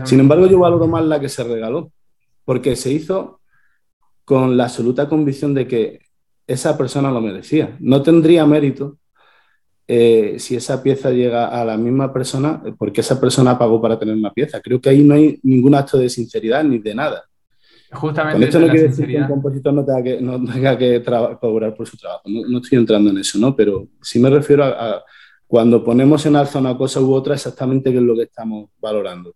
[0.04, 1.91] Sin embargo, yo valoro más la que se regaló,
[2.45, 3.41] porque se hizo
[4.25, 5.99] con la absoluta convicción de que
[6.47, 7.75] esa persona lo merecía.
[7.79, 8.97] No tendría mérito
[9.88, 14.15] eh, si esa pieza llega a la misma persona, porque esa persona pagó para tener
[14.15, 14.62] una pieza.
[14.62, 17.23] Creo que ahí no hay ningún acto de sinceridad ni de nada.
[17.91, 18.45] Justamente.
[18.45, 21.03] esto no quiere decir que un compositor no tenga que,
[21.39, 22.23] cobrar por su trabajo.
[22.25, 23.56] No, estoy entrando en eso, ¿no?
[23.56, 25.03] Pero sí me refiero a,
[25.45, 29.36] cuando ponemos en alza una cosa u otra, exactamente qué es lo que estamos valorando.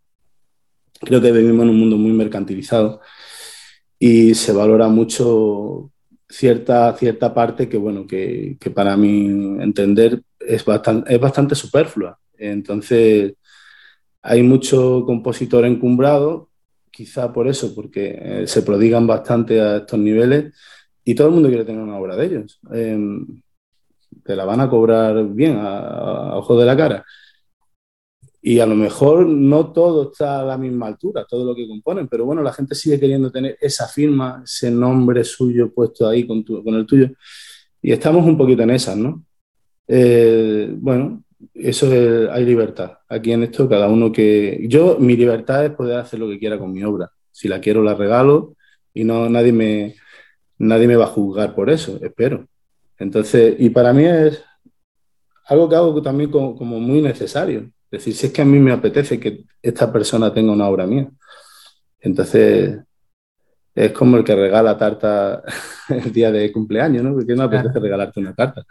[1.00, 3.02] Creo que vivimos en un mundo muy mercantilizado
[4.00, 5.92] y se valora mucho
[6.30, 12.20] cierta, cierta parte que, bueno, que, para mí entender es bastante, es bastante superflua.
[12.38, 13.34] Entonces,
[14.22, 16.50] hay mucho compositor encumbrado,
[16.92, 20.54] quizá por eso, porque eh, se prodigan bastante a estos niveles
[21.04, 22.60] y todo el mundo quiere tener una obra de ellos.
[22.72, 23.42] Em,
[24.24, 25.78] te la van a cobrar bien a,
[26.32, 27.06] a ojos de la cara.
[28.48, 32.08] Y a lo mejor no todo está a la misma altura, todo lo que componen,
[32.08, 36.44] pero bueno, la gente sigue queriendo tener esa firma, ese nombre suyo puesto ahí con,
[36.44, 37.10] con el tuyo.
[37.82, 39.26] Y estamos un poquito en esas, ¿no?
[39.86, 42.94] Eh, bueno, eso es, hay libertad.
[43.10, 44.66] Aquí en esto, cada uno que.
[44.70, 47.12] Yo, mi libertad es poder hacer lo que quiera con mi obra.
[47.30, 48.56] Si la quiero, la regalo
[48.94, 49.96] y no, nadie, me,
[50.58, 52.48] nadie me va a juzgar por eso, espero.
[52.98, 54.42] Entonces, y para mí es
[55.48, 57.70] algo que hago también como, como muy necesario.
[57.90, 60.86] Es decir, si es que a mí me apetece que esta persona tenga una obra
[60.86, 61.08] mía.
[62.02, 62.80] Entonces,
[63.74, 65.42] es como el que regala tarta
[65.90, 67.14] el día de cumpleaños, ¿no?
[67.14, 68.64] Porque no apetece regalarte una tarta.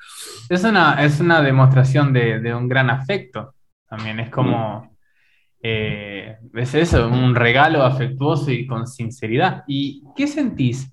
[0.51, 3.55] Es una, es una demostración de, un gran afecto.
[3.89, 4.97] También es como,
[5.63, 9.65] eh, es eso, un regalo afectuoso y con sinceridad.
[9.67, 10.91] ¿Y qué sentís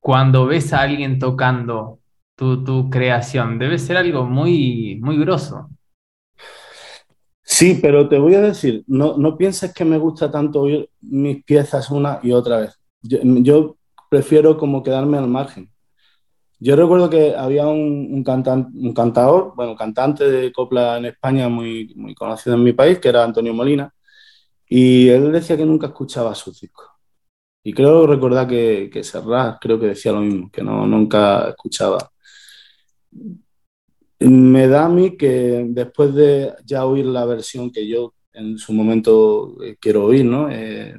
[0.00, 2.00] cuando ves a alguien tocando
[2.34, 3.58] tu, tu creación?
[3.58, 5.68] Debe ser algo muy, muy grosso.
[7.50, 11.44] Sí, pero te voy a decir, no, no pienses que me gusta tanto oír mis
[11.44, 12.78] piezas una y otra vez.
[13.02, 13.76] Yo,
[14.08, 15.70] prefiero como quedarme al margen.
[16.60, 21.92] Yo recuerdo que había un, un, un cantador, bueno, cantante de copla en España muy,
[21.96, 23.92] muy conocido en mi país, que era Antonio Molina,
[24.68, 26.86] y él decía que nunca escuchaba sus discos.
[27.64, 32.10] Y creo recordar que, que Serrat creo que decía lo mismo, que no, nunca escuchaba
[34.20, 38.72] me da a mí que después de ya oír la versión que yo en su
[38.72, 40.48] momento eh, quiero oír, ¿no?
[40.50, 40.94] Eh,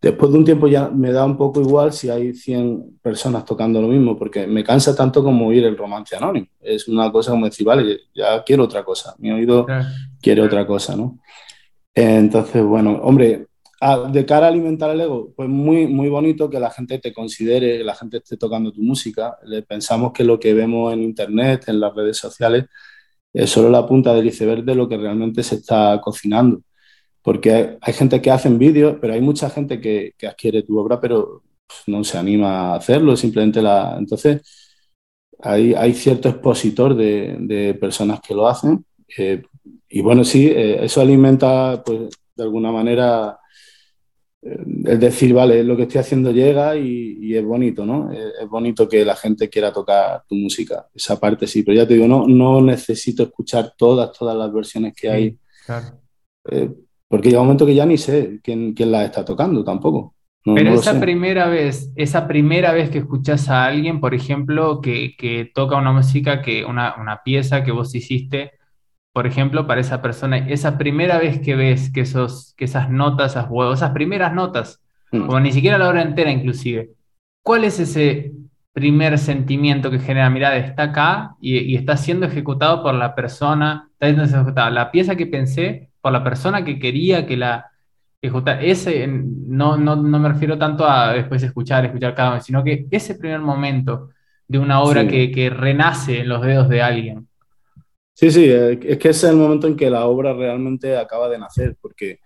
[0.00, 3.80] después de un tiempo ya me da un poco igual si hay 100 personas tocando
[3.80, 6.48] lo mismo, porque me cansa tanto como oír el romance anónimo.
[6.60, 9.66] Es una cosa como decir, vale, ya quiero otra cosa, mi oído
[10.20, 11.18] quiere otra cosa, ¿no?
[11.94, 13.46] Entonces, bueno, hombre,
[14.12, 17.78] de cara a alimentar el ego, pues muy, muy bonito que la gente te considere,
[17.78, 19.38] que la gente esté tocando tu música.
[19.66, 22.66] Pensamos que lo que vemos en Internet, en las redes sociales,
[23.32, 26.62] es solo la punta del iceberg de lo que realmente se está cocinando.
[27.22, 31.00] Porque hay, gente que hace vídeos, pero hay mucha gente que, que adquiere tu obra,
[31.00, 33.96] pero pues, no se anima a hacerlo, simplemente la...
[33.98, 34.42] Entonces,
[35.42, 38.84] hay, hay cierto expositor de, de, personas que lo hacen.
[39.18, 39.42] Eh,
[39.88, 43.39] y bueno, sí, eh, eso alimenta, pues, de alguna manera
[44.42, 48.10] el decir, vale, lo que estoy haciendo llega y, es bonito, ¿no?
[48.10, 51.94] Es, bonito que la gente quiera tocar tu música, esa parte sí, pero ya te
[51.94, 55.38] digo, no, no necesito escuchar todas, todas las versiones que hay,
[56.50, 56.70] eh,
[57.06, 60.14] porque llega un momento que ya ni sé quién, quién las está tocando tampoco.
[60.42, 65.50] pero esa primera vez, esa primera vez que escuchas a alguien, por ejemplo, que, que
[65.54, 68.52] toca una música, que una, una pieza que vos hiciste,
[69.12, 73.32] por ejemplo, para esa persona, esa primera vez que ves que, esos, que esas notas,
[73.32, 74.80] esas, esas primeras notas,
[75.12, 75.28] mm.
[75.28, 76.90] o ni siquiera la obra entera inclusive,
[77.42, 78.32] ¿cuál es ese
[78.72, 84.06] primer sentimiento que genera, mira, está acá y, está siendo ejecutado por la persona, está
[84.06, 87.70] siendo ejecutada la pieza que pensé por la persona que quería que la
[88.22, 88.62] ejecutara.
[88.62, 92.86] Ese, no, no, no me refiero tanto a después escuchar, escuchar cada vez, sino que
[92.90, 94.10] ese primer momento
[94.46, 97.28] de una obra que, que renace en los dedos de alguien.
[98.14, 101.28] Sí, sí, eh, es que ese es el momento en que la obra realmente acaba
[101.28, 102.20] de nacer, porque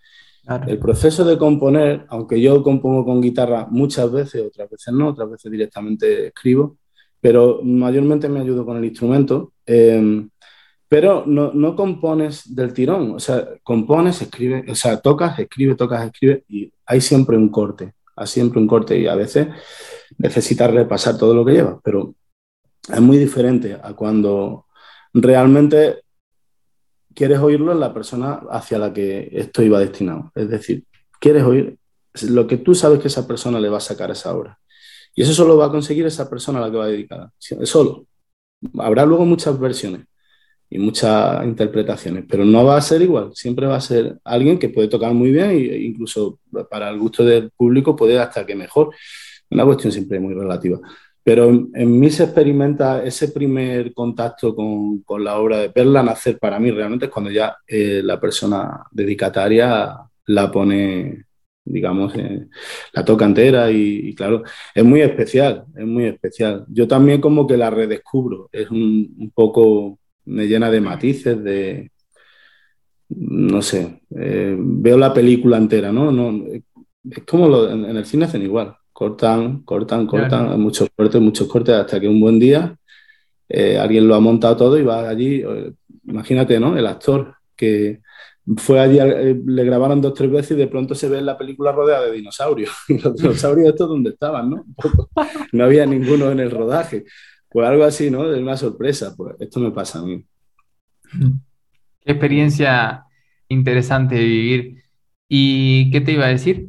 [0.66, 5.31] el proceso de componer, aunque yo compongo con guitarra muchas veces, otras veces no, otras
[5.31, 6.77] veces directamente escribo,
[7.20, 10.29] pero mayormente me ayudo con el instrumento, em,
[10.87, 16.05] pero no, no, compones del tirón, o sea, compones, escribes, o sea, tocas, escribes, tocas,
[16.05, 19.49] escribes, y hay siempre un corte, hay siempre un corte, y a veces
[20.18, 22.14] necesitas repasar todo lo que llevas, pero
[22.92, 24.63] es muy diferente a cuando
[25.14, 26.03] realmente
[27.14, 30.33] quieres oírlo en la persona hacia la que esto iba destinado.
[30.35, 30.85] Es decir,
[31.20, 31.79] quieres oír
[32.22, 34.59] lo que tú sabes que esa persona le va a sacar a esa obra.
[35.14, 37.33] Y eso solo va a conseguir esa persona a la que va dedicada.
[37.38, 38.07] Solo.
[38.79, 40.06] Habrá luego muchas versiones
[40.71, 43.31] y muchas interpretaciones, pero no va a ser igual.
[43.35, 47.25] Siempre va a ser alguien que puede tocar muy bien e incluso para el gusto
[47.25, 48.92] del público puede hasta que mejor.
[49.50, 50.81] Una cuestión siempre muy relativa.
[51.25, 56.38] Pero en, mí se experimenta ese primer contacto con, con, la obra de Perla nacer
[56.38, 59.96] para mí realmente es cuando ya eh, la persona dedicataria
[60.27, 61.25] la pone,
[61.64, 62.46] digamos, eh,
[62.92, 64.42] la toca entera y, claro,
[64.75, 66.66] es muy especial, es muy especial.
[66.68, 71.90] Yo también como que la redescubro, es un, poco, me llena de matices, de,
[73.08, 76.12] no sé, eh, veo la película entera, ¿no?
[76.12, 81.21] no es como lo, en, en, el cine hacen igual cortan, cortan, cortan, muchos cortes,
[81.21, 82.77] muchos cortes, hasta que un buen día
[83.49, 85.73] eh, alguien lo ha montado todo y va allí, eh,
[86.05, 86.79] imagínate, ¿no?
[86.79, 88.01] El actor que
[88.57, 91.37] fue allí, eh, le grabaron dos tres veces y de pronto se ve en la
[91.37, 92.71] película rodeada de dinosaurios.
[92.88, 94.65] Y los dinosaurios estos donde estaban, ¿no?
[95.53, 97.05] No había ninguno en el rodaje.
[97.49, 98.29] Pues algo así, ¿no?
[98.29, 99.15] De una sorpresa.
[99.17, 100.25] Pues esto me pasa a mí.
[102.05, 103.05] Qué experiencia
[103.49, 104.85] interesante de vivir.
[105.29, 106.69] ¿Y qué te iba a decir?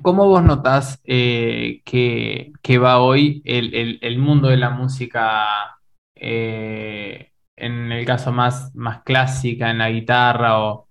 [0.00, 1.82] ¿Cómo vos notás que,
[2.62, 5.76] que, va hoy el, el, mundo de la música
[6.14, 10.88] eh, en el caso más, más clásica, en la guitarra o,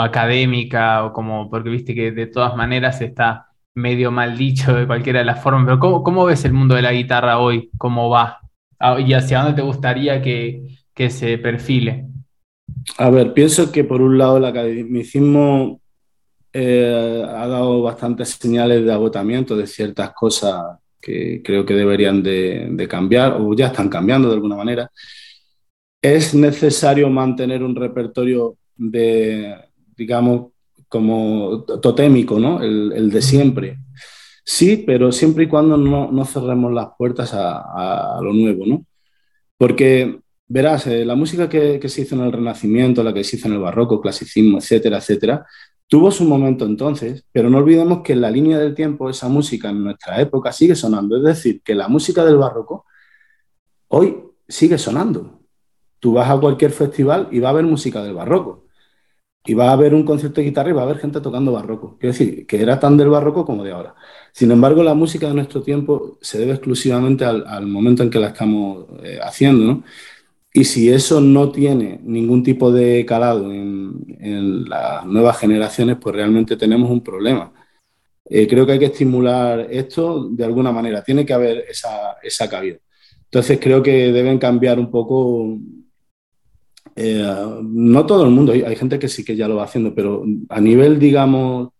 [0.00, 5.18] académica, o como, porque viste que de todas maneras está medio mal dicho de cualquiera
[5.18, 7.70] de las formas, pero ¿cómo, cómo ves el mundo de la guitarra hoy?
[7.76, 8.40] ¿Cómo va?
[8.78, 10.78] Ah, ¿Y hacia dónde te gustaría que,
[11.10, 12.06] se perfile?
[12.98, 15.80] A ver, pienso que por un lado el academicismo
[16.56, 22.86] eh, ha dado bastantes señales de agotamiento de ciertas cosas que creo que deberían de,
[22.88, 24.90] cambiar o ya están cambiando de alguna manera.
[26.00, 29.52] Es necesario mantener un repertorio de,
[29.96, 30.52] digamos,
[30.88, 32.62] como totémico, ¿no?
[32.62, 33.78] El, de siempre.
[34.44, 38.86] Sí, pero siempre y cuando no, cerremos las puertas a, lo nuevo, ¿no?
[39.56, 43.36] Porque, verás, eh, la música que, que, se hizo en el Renacimiento, la que se
[43.36, 45.46] hizo en el Barroco, clasicismo, etcétera, etcétera,
[45.88, 49.70] Tuvo su momento entonces, pero no olvidemos que en la línea del tiempo esa música
[49.70, 51.16] en nuestra época sigue sonando.
[51.18, 52.86] Es decir, que la música del barroco
[53.88, 54.16] hoy
[54.48, 55.40] sigue sonando.
[56.00, 58.64] Tú vas a cualquier festival y va a haber música del barroco.
[59.46, 61.98] Y va a haber un concierto de guitarra y va a haber gente tocando barroco.
[61.98, 63.94] Quiero decir, que era tan del barroco como de ahora.
[64.32, 68.28] Sin embargo, la música de nuestro tiempo se debe exclusivamente al, momento en que la
[68.28, 69.84] estamos eh, haciendo, ¿no?
[70.56, 76.56] Y si eso no tiene ningún tipo de calado en, las nuevas generaciones, pues realmente
[76.56, 77.52] tenemos un problema.
[78.24, 82.48] Eh, creo que hay que estimular esto de alguna manera, tiene que haber esa, esa
[82.48, 82.78] cabida.
[83.24, 85.58] Entonces creo que deben cambiar un poco,
[86.94, 90.24] eh, no todo el mundo, hay, gente que sí que ya lo va haciendo, pero
[90.48, 91.70] a nivel, digamos,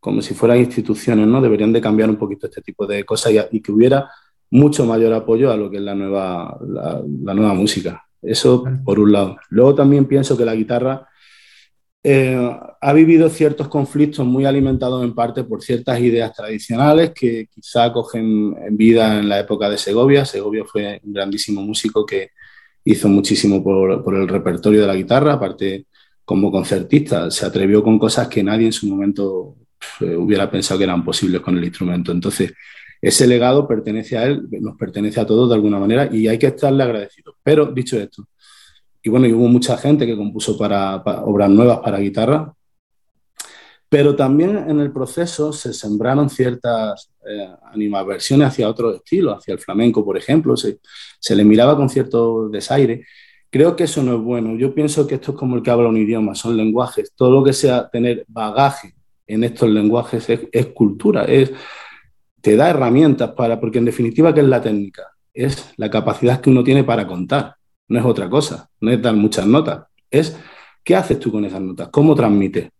[0.00, 1.42] como si fueran instituciones, ¿no?
[1.42, 4.08] Deberían de cambiar un poquito este tipo de cosas y que hubiera
[4.50, 8.04] mucho mayor apoyo a lo que es la nueva, la, nueva música.
[8.20, 9.36] Eso por un lado.
[9.50, 11.08] Luego también pienso que la guitarra
[12.02, 17.92] eh, ha vivido ciertos conflictos muy alimentados en parte por ciertas ideas tradicionales que quizá
[17.92, 20.24] cogen en vida en la época de Segovia.
[20.24, 22.30] Segovia fue un grandísimo músico que
[22.84, 25.86] hizo muchísimo por, por el repertorio de la guitarra, aparte
[26.24, 29.56] como concertista, se atrevió con cosas que nadie en su momento
[30.00, 32.12] hubiera pensado que eran posibles con el instrumento.
[32.12, 32.52] Entonces,
[33.00, 36.48] ese legado pertenece a él, nos pertenece a todos de alguna manera y hay que
[36.48, 37.36] estarle agradecidos.
[37.42, 38.26] Pero dicho esto,
[39.02, 42.52] y bueno, y hubo mucha gente que compuso para, obras nuevas para guitarra,
[43.88, 49.60] pero también en el proceso se sembraron ciertas eh, animaversiones hacia otro estilo, hacia el
[49.60, 50.80] flamenco, por ejemplo, se,
[51.18, 53.06] se, le miraba con cierto desaire.
[53.48, 54.56] Creo que eso no es bueno.
[54.56, 57.12] Yo pienso que esto es como el que habla un idioma, son lenguajes.
[57.14, 58.94] Todo lo que sea tener bagaje
[59.26, 61.50] en estos lenguajes es, es cultura, es
[62.48, 65.02] te da herramientas para, porque en definitiva, ¿qué es la técnica?
[65.34, 67.56] Es la capacidad que uno tiene para contar,
[67.88, 70.34] no es otra cosa, no es dar muchas notas, es
[70.82, 72.70] qué haces tú con esas notas, cómo transmites.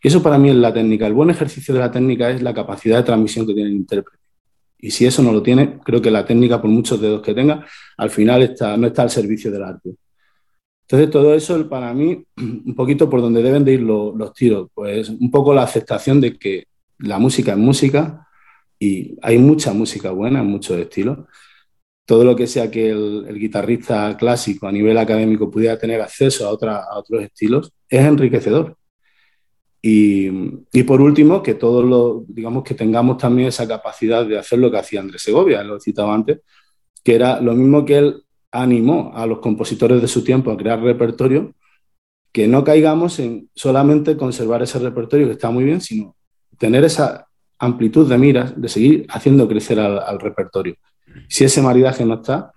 [0.00, 1.08] Y eso para mí es la técnica.
[1.08, 4.22] El buen ejercicio de la técnica es la capacidad de transmisión que tiene el intérprete.
[4.78, 7.66] Y si eso no lo tiene, creo que la técnica, por muchos dedos que tenga,
[7.96, 9.90] al final está, no está al servicio del arte.
[10.82, 14.68] Entonces, todo eso para mí, un poquito por donde deben de ir los, los tiros,
[14.72, 18.28] pues un poco la aceptación de que la música es música,
[18.80, 21.18] y hay mucha música buena, muchos estilos.
[22.06, 26.50] Todo lo que sea que el, guitarrista clásico a nivel académico pudiera tener acceso a,
[26.50, 28.76] otros estilos es enriquecedor.
[29.82, 30.28] Y,
[30.72, 34.70] y, por último, que todos lo, digamos que tengamos también esa capacidad de hacer lo
[34.70, 36.40] que hacía Andrés Segovia, lo he antes,
[37.04, 40.82] que era lo mismo que él animó a los compositores de su tiempo a crear
[40.82, 41.54] repertorio,
[42.32, 46.16] que no caigamos en solamente conservar ese repertorio que está muy bien, sino
[46.58, 47.29] tener esa
[47.60, 50.76] amplitud de miras, de seguir haciendo crecer al, repertorio.
[51.28, 52.52] Si ese maridaje no está,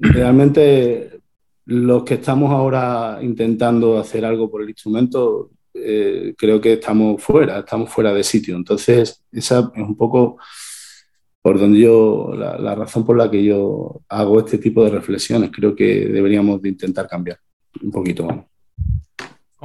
[0.00, 1.20] realmente
[1.66, 7.58] los que estamos ahora intentando hacer algo por el instrumento, eh, creo que estamos fuera,
[7.58, 8.56] estamos fuera de sitio.
[8.56, 10.38] Entonces, esa es un poco
[11.42, 15.50] por donde yo, la, razón por la que yo hago este tipo de reflexiones.
[15.52, 17.38] Creo que deberíamos de intentar cambiar
[17.82, 18.38] un poquito más.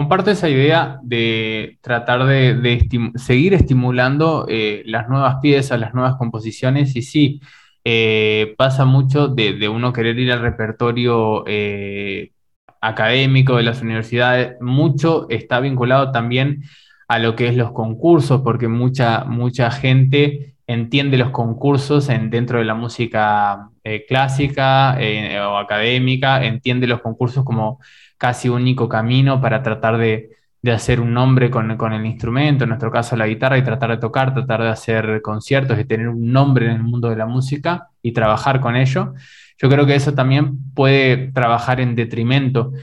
[0.02, 6.96] Comparto esa idea de tratar de, seguir estimulando eh, las nuevas piezas, las nuevas composiciones,
[6.96, 7.40] y sí,
[7.84, 12.32] eh, pasa mucho de, uno querer ir al repertorio eh,
[12.82, 16.64] académico de las universidades, mucho está vinculado también
[17.08, 22.60] a lo que es los concursos, porque mucha, mucha gente entiende los concursos en, dentro
[22.60, 27.80] de la música eh, clásica eh, o académica, entiende los concursos como
[28.18, 30.30] casi único camino para tratar de,
[30.72, 34.34] hacer un nombre con, el instrumento, en nuestro caso la guitarra, y tratar de tocar,
[34.34, 38.12] tratar de hacer conciertos y tener un nombre en el mundo de la música y
[38.12, 39.14] trabajar con ello.
[39.58, 42.74] Yo creo que eso también puede trabajar en detrimento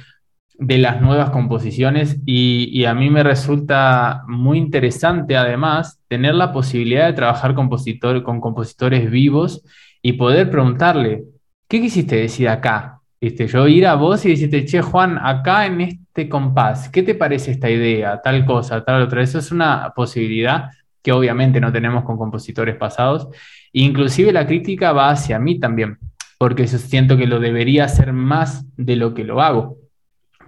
[0.58, 7.06] de las nuevas composiciones y, a mí me resulta muy interesante además tener la posibilidad
[7.06, 9.62] de trabajar compositor, con compositores vivos
[10.02, 11.24] y poder preguntarle,
[11.68, 13.00] ¿qué quisiste decir acá?
[13.20, 17.14] Este, yo ir a vos y decirte, che, Juan, acá en este compás, ¿qué te
[17.14, 18.20] parece esta idea?
[18.20, 19.22] Tal cosa, tal otra.
[19.22, 20.70] Eso es una posibilidad
[21.02, 23.28] que obviamente no tenemos con compositores pasados.
[23.72, 25.98] Inclusive la crítica va hacia mí también,
[26.36, 29.77] porque yo siento que lo debería hacer más de lo que lo hago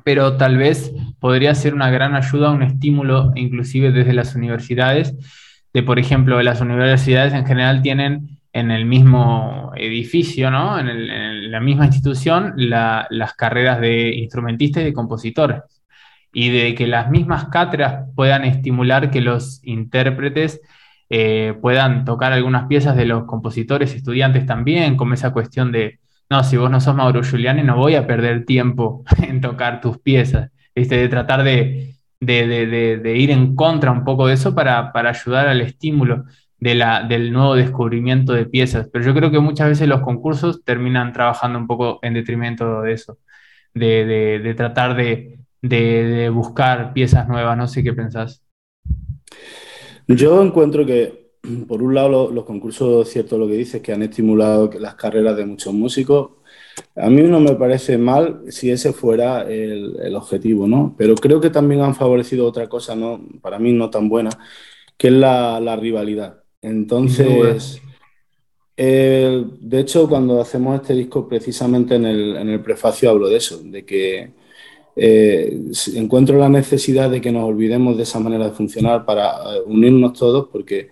[0.05, 5.14] pero tal vez podría ser una gran ayuda, un estímulo, inclusive desde las universidades,
[5.72, 10.78] de por ejemplo, las universidades en general tienen en el mismo edificio, ¿no?
[10.78, 15.62] en, la misma institución, las carreras de instrumentistas y de compositores,
[16.32, 20.61] y de que las mismas cátedras puedan estimular que los intérpretes
[21.09, 25.99] eh, puedan tocar algunas piezas de los compositores estudiantes también, como esa cuestión de
[26.31, 29.99] no, si vos no sos Mauro Giuliani, no voy a perder tiempo en tocar tus
[29.99, 36.24] piezas, de tratar de, ir en contra un poco de eso para, ayudar al estímulo
[36.59, 38.89] del nuevo descubrimiento de piezas.
[38.93, 42.93] Pero yo creo que muchas veces los concursos terminan trabajando un poco en detrimento de
[42.93, 43.18] eso,
[43.74, 47.57] de, tratar de, buscar piezas nuevas.
[47.57, 48.45] No sé qué pensás.
[50.07, 51.30] Yo encuentro que
[51.68, 55.47] por un lado, los, concursos, cierto lo que dices, que han estimulado las carreras de
[55.47, 56.32] muchos músicos.
[56.97, 60.95] A mí no me parece mal si ese fuera el, objetivo, ¿no?
[60.97, 63.20] Pero creo que también han favorecido otra cosa, ¿no?
[63.43, 64.30] Para mí no tan buena,
[64.97, 66.43] que es la, rivalidad.
[66.62, 67.80] Entonces,
[68.76, 73.61] de hecho, cuando hacemos este disco, precisamente en el, en el prefacio hablo de eso,
[73.62, 74.32] de que
[74.97, 75.59] eh,
[75.95, 80.18] encuentro la necesidad de que nos olvidemos de esa manera de funcionar para eh, unirnos
[80.18, 80.88] todos, porque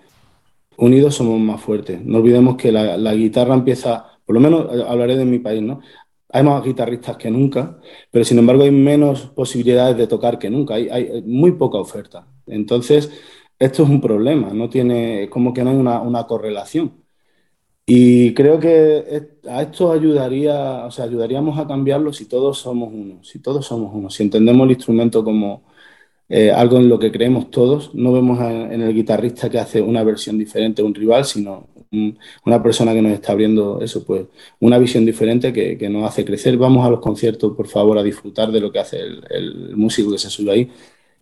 [0.79, 2.03] unidos somos más fuertes.
[2.05, 5.81] No olvidemos que la, guitarra empieza, por lo menos eh, hablaré de mi país, ¿no?
[6.31, 7.79] Hay más guitarristas que nunca,
[8.11, 12.27] pero sin embargo hay menos posibilidades de tocar que nunca, hay, muy poca oferta.
[12.47, 13.11] Entonces,
[13.59, 17.05] esto es un problema, no tiene, como que no hay una, correlación.
[17.87, 23.25] Y creo que a esto ayudaría, o sea, ayudaríamos a cambiarlo si todos somos uno,
[23.25, 25.65] si todos somos uno, si entendemos el instrumento como,
[26.29, 27.95] eh, algo en lo que creemos todos.
[27.95, 31.69] No vemos en el guitarrista que hace una versión diferente un rival, sino
[32.45, 34.27] una persona que nos está abriendo eso, pues
[34.61, 36.57] una visión diferente que, que, nos hace crecer.
[36.57, 38.99] Vamos a los conciertos, por favor, a disfrutar de lo que hace
[39.31, 40.71] el, músico que se sube ahí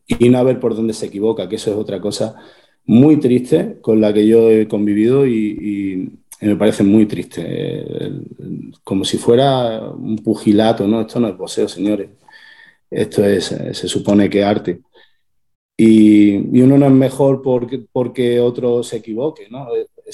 [0.06, 2.36] y no a ver por dónde se equivoca, que eso es otra cosa
[2.86, 7.42] muy triste con la que yo he convivido y, me parece muy triste.
[7.46, 8.12] Eh,
[8.84, 11.00] como si fuera un pugilato, ¿no?
[11.00, 12.10] Esto no es poseo, señores.
[12.90, 14.80] Esto es, se supone que arte
[15.76, 19.68] y, uno no es mejor porque, porque otro se equivoque, ¿no?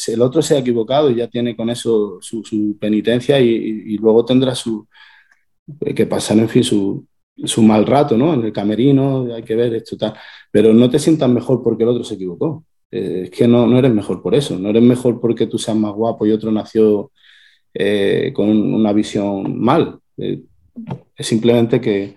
[0.06, 4.54] El otro se ha equivocado y ya tiene con eso su, penitencia y, luego tendrá
[4.54, 4.86] su,
[5.94, 7.06] que pasar, en fin, su,
[7.36, 8.34] su mal rato, ¿no?
[8.34, 10.14] En el camerino, hay que ver esto, tal.
[10.50, 12.64] Pero no te sientas mejor porque el otro se equivocó.
[12.90, 14.58] Eh, es que no, no, eres mejor por eso.
[14.58, 17.12] No eres mejor porque tú seas más guapo y otro nació
[17.74, 19.98] eh, con una visión mal.
[20.18, 20.42] Eh,
[21.16, 22.16] es simplemente que,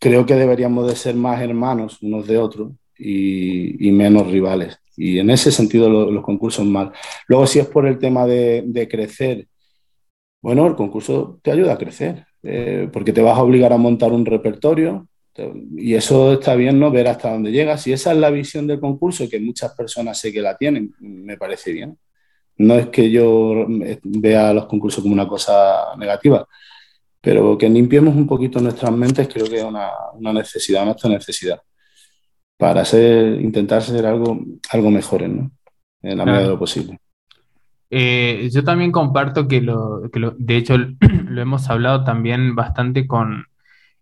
[0.00, 4.78] creo que deberíamos de ser más hermanos unos de otros y, menos rivales.
[4.96, 6.92] Y en ese sentido los concursos mal.
[7.28, 9.46] Luego, si es por el tema de, crecer,
[10.40, 14.12] bueno, el concurso te ayuda a crecer, eh, porque te vas a obligar a montar
[14.12, 15.08] un repertorio
[15.76, 16.90] y eso está bien, ¿no?
[16.90, 17.82] Ver hasta dónde llegas.
[17.82, 21.36] Si esa es la visión del concurso, que muchas personas sé que la tienen, me
[21.36, 21.98] parece bien.
[22.58, 23.66] No es que yo
[24.02, 26.46] vea los concursos como una cosa negativa,
[27.26, 29.90] pero que limpiemos un poquito nuestras mentes creo que es una,
[30.32, 31.60] necesidad, nuestra necesidad,
[32.56, 34.38] para ser, intentar ser algo,
[34.70, 35.50] algo mejores, ¿no?
[36.02, 37.00] En la medida de lo posible.
[37.90, 40.02] Eh, yo también comparto que, lo,
[40.38, 40.76] de hecho,
[41.28, 43.46] lo hemos hablado también bastante con,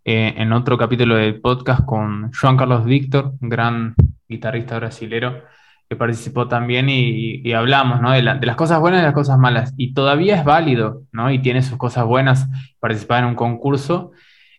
[0.05, 3.95] eh, en otro capítulo del podcast con Juan Carlos Víctor, gran
[4.29, 5.45] guitarrista brasilero,
[5.89, 8.13] que participó también y, hablamos ¿no?
[8.13, 9.75] de, las cosas buenas y de las cosas malas.
[9.77, 11.31] Y todavía es válido, ¿no?
[11.31, 12.49] Y tiene sus cosas buenas
[12.81, 14.13] participar en un concurso,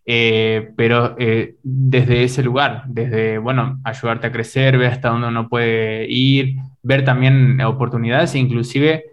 [0.06, 5.50] eh, pero eh, desde ese lugar, desde, bueno, ayudarte a crecer, ver hasta dónde uno
[5.50, 9.06] puede ir, ver también oportunidades, inclusive,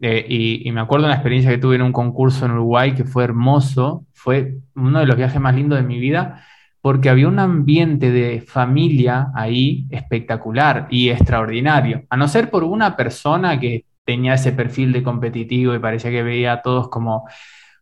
[0.00, 2.94] eh, y, y, me acuerdo de una experiencia que tuve en un concurso en Uruguay
[2.94, 6.44] que fue hermoso, fue uno de los viajes más lindos de mi vida,
[6.80, 12.04] porque había un ambiente de familia ahí espectacular y extraordinario.
[12.10, 16.22] A no ser por una persona que tenía ese perfil de competitivo y parecía que
[16.22, 17.28] veía a todos como,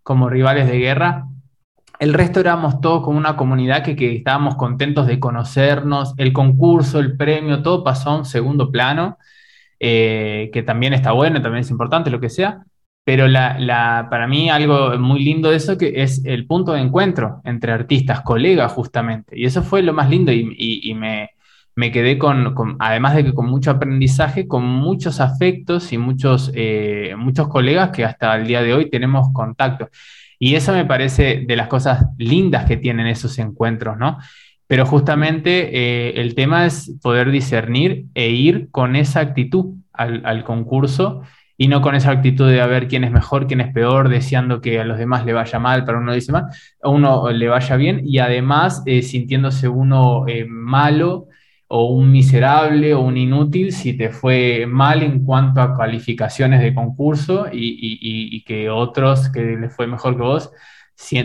[0.02, 1.26] como rivales de guerra,
[1.98, 6.98] el resto éramos todos como una comunidad que, que, estábamos contentos de conocernos, el concurso,
[6.98, 9.18] el premio, todo pasó a un segundo plano,
[9.80, 12.64] eh, que también está bueno, también es importante, lo que sea,
[13.06, 17.40] pero la, para mí algo muy lindo de eso que es el punto de encuentro
[17.44, 21.30] entre artistas, colegas justamente, y eso fue lo más lindo y, me,
[21.76, 27.14] me, quedé con, además de que con mucho aprendizaje, con muchos afectos y muchos, eh,
[27.16, 29.88] muchos colegas que hasta el día de hoy tenemos contacto.
[30.40, 34.18] Y eso me parece de las cosas lindas que tienen esos encuentros, ¿no?
[34.66, 41.22] Pero justamente eh, el tema es poder discernir e ir con esa actitud al, concurso
[41.58, 44.60] y no con esa actitud de a ver quién es mejor, quién es peor, deseando
[44.60, 46.44] que a los demás le vaya mal, pero uno dice mal,
[46.82, 51.28] a uno le vaya bien y además eh, sintiéndose uno eh, malo
[51.68, 56.74] o un miserable o un inútil si te fue mal en cuanto a calificaciones de
[56.74, 60.52] concurso y, que otros que les fue mejor que vos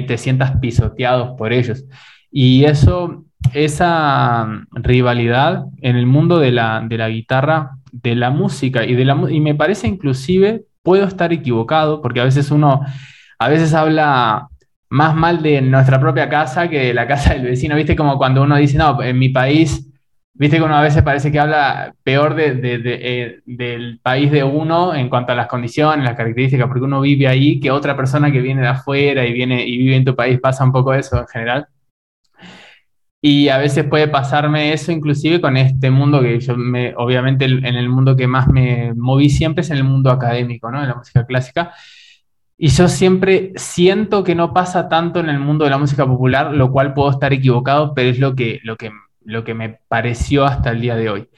[0.07, 1.85] te sientas pisoteados por ellos.
[2.31, 8.85] Y eso, esa rivalidad en el mundo de la, de la guitarra, de la música
[8.85, 12.81] y de la y me parece inclusive, puedo estar equivocado, porque a veces uno,
[13.39, 14.47] a veces habla
[14.89, 17.95] más mal de nuestra propia casa que de la casa del vecino, ¿viste?
[17.95, 19.91] Como cuando uno dice, no, en mi país
[20.33, 25.09] Viste uno a veces parece que habla peor de, eh, del país de uno en
[25.09, 28.61] cuanto a las condiciones, las características, porque uno vive ahí, que otra persona que viene
[28.61, 31.67] de afuera y, viene, y vive en tu país pasa un poco eso en general.
[33.21, 37.65] Y a veces puede pasarme eso inclusive con este mundo que yo me, obviamente en
[37.65, 40.81] el mundo que más me moví siempre es en el mundo académico, ¿no?
[40.81, 41.71] En la música clásica.
[42.57, 46.53] Y yo siempre siento que no pasa tanto en el mundo de la música popular,
[46.53, 48.91] lo cual puedo estar equivocado, pero es lo que, lo que
[49.23, 51.29] lo que me pareció hasta el día de hoy.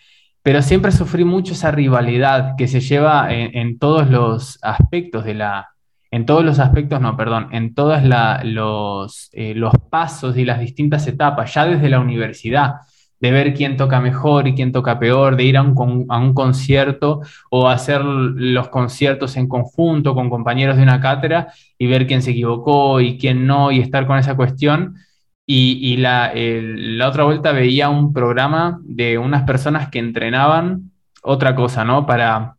[0.42, 5.73] Pero siempre sufrí mucho esa rivalidad que se lleva en, todos los aspectos de la,
[6.14, 8.00] en todos los aspectos, no, perdón, en todos
[8.44, 12.76] los, eh, los pasos y las distintas etapas, ya desde la universidad,
[13.20, 16.36] de ver quién toca mejor y quién toca peor, de ir a un, a un
[16.36, 22.22] concierto o hacer los conciertos en conjunto con compañeros de una cátedra y ver quién
[22.22, 24.94] se equivocó y quién no y estar con esa cuestión
[25.48, 30.92] y, la, la, otra vuelta veía un programa de unas personas que entrenaban
[31.24, 32.06] otra cosa, ¿no?
[32.06, 32.58] Para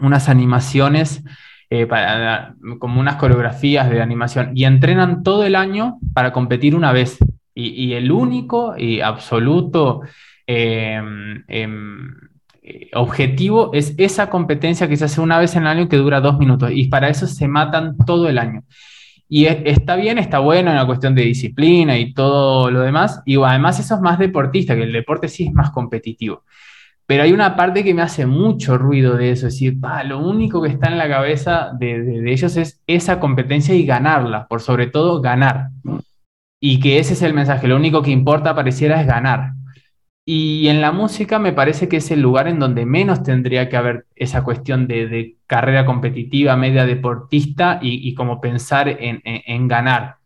[0.00, 1.22] unas animaciones,
[1.70, 6.92] eh, para, como unas coreografías de animación, y entrenan todo el año para competir una
[6.92, 7.18] vez.
[7.54, 10.02] Y, el único y absoluto
[10.46, 12.14] em, em,
[12.94, 16.38] objetivo es esa competencia que se hace una vez en el año que dura dos
[16.38, 16.70] minutos.
[16.72, 18.62] Y para eso se matan todo el año.
[19.28, 23.22] Y está bien, está bueno en la cuestión de disciplina y todo lo demás.
[23.26, 26.44] Y además eso es más deportista, que el deporte sí es más competitivo.
[27.08, 30.60] Pero hay una parte que me hace mucho ruido de eso, es decir, lo único
[30.60, 34.88] que está en la cabeza de, de, ellos es esa competencia y ganarla, por sobre
[34.88, 35.70] todo ganar.
[36.60, 39.52] Y que ese es el mensaje, lo único que importa pareciera es ganar.
[40.26, 43.78] Y en la música me parece que es el lugar en donde menos tendría que
[43.78, 50.16] haber esa cuestión de, carrera competitiva, media deportista y, como pensar en, ganar.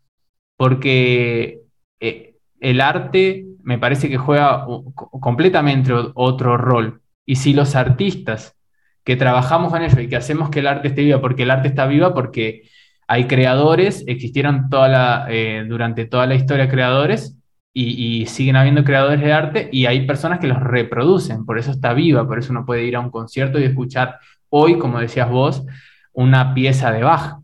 [0.57, 1.61] Porque
[2.01, 2.32] eh,
[2.63, 7.01] el arte me parece que juega completamente otro rol.
[7.25, 8.57] Y si los artistas
[9.03, 11.67] que trabajamos en ello y que hacemos que el arte esté viva, porque el arte
[11.67, 12.63] está viva, porque
[13.07, 17.37] hay creadores, existieron toda la, eh, durante toda la historia creadores,
[17.73, 21.93] y, siguen habiendo creadores de arte y hay personas que los reproducen, por eso está
[21.93, 25.65] viva, por eso uno puede ir a un concierto y escuchar hoy, como decías vos,
[26.13, 27.39] una pieza de Bach.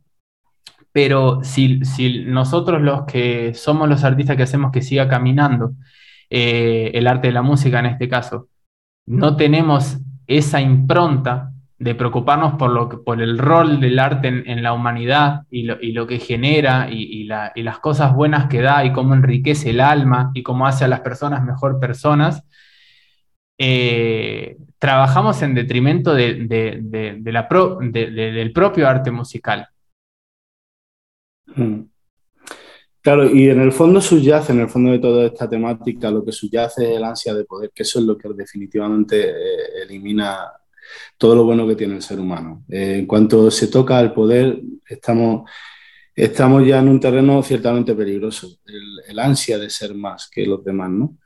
[0.92, 1.80] Pero si,
[2.26, 5.74] nosotros los que somos los artistas que hacemos que siga caminando,
[6.30, 8.50] eh, el arte de la música en este caso,
[9.06, 14.74] no tenemos esa impronta de preocuparnos por, lo por el rol del arte en, la
[14.74, 19.80] humanidad y lo, que genera y, las cosas buenas que da y cómo enriquece el
[19.80, 22.44] alma y cómo hace a las personas mejor personas,
[23.58, 27.48] eh, trabajamos en detrimento de, la
[27.92, 29.68] del propio arte musical.
[31.56, 31.90] Hmm.
[33.02, 36.34] Claro, y en el fondo subyace, en el fondo de toda esta temática, lo que
[36.34, 40.52] subyace es el ansia de poder, que eso es lo que definitivamente eh, elimina
[41.18, 42.66] todo lo bueno que tiene el ser humano.
[42.68, 45.50] Eh, en cuanto se toca al poder, estamos,
[46.14, 48.50] estamos ya en un terreno ciertamente peligroso,
[49.08, 51.18] el, ansia de ser más que los demás, ¿no?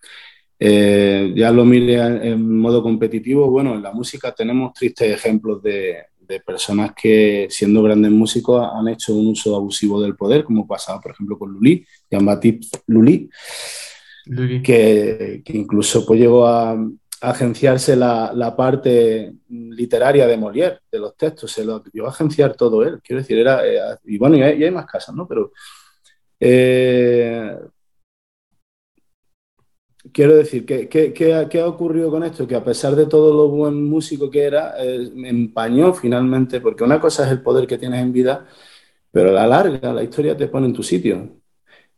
[0.60, 1.96] Eh, ya lo mire
[2.30, 5.98] en modo competitivo, bueno, en la música tenemos tristes ejemplos de,
[6.46, 11.12] personas que siendo grandes músicos han hecho un uso abusivo del poder, como pasaba por
[11.12, 13.30] ejemplo con Lully, Jean-Baptiste Lully,
[14.64, 16.78] que, incluso pues, llegó a,
[17.22, 22.84] agenciarse la, parte literaria de Molière, de los textos, se lo llegó a agenciar todo
[22.84, 23.00] él.
[23.02, 23.62] Quiero decir, era,
[24.04, 25.26] y bueno, y hay, más casas, ¿no?
[25.26, 25.54] Pero
[26.38, 27.56] eh,
[30.12, 32.48] quiero decir, ¿qué, qué, ha, ocurrido con esto?
[32.48, 37.00] Que a pesar de todo lo buen músico que era, eh, empañó finalmente, porque una
[37.00, 38.48] cosa es el poder que tienes en vida,
[39.12, 41.30] pero a la larga la historia te pone en tu sitio.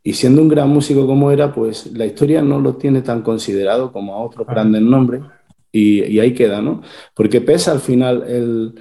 [0.03, 3.91] Y siendo un gran músico como era, pues la historia no lo tiene tan considerado
[3.91, 5.23] como a otros grandes nombres
[5.71, 6.83] y, ahí queda, ¿no?
[7.15, 8.75] Porque pesa al final el,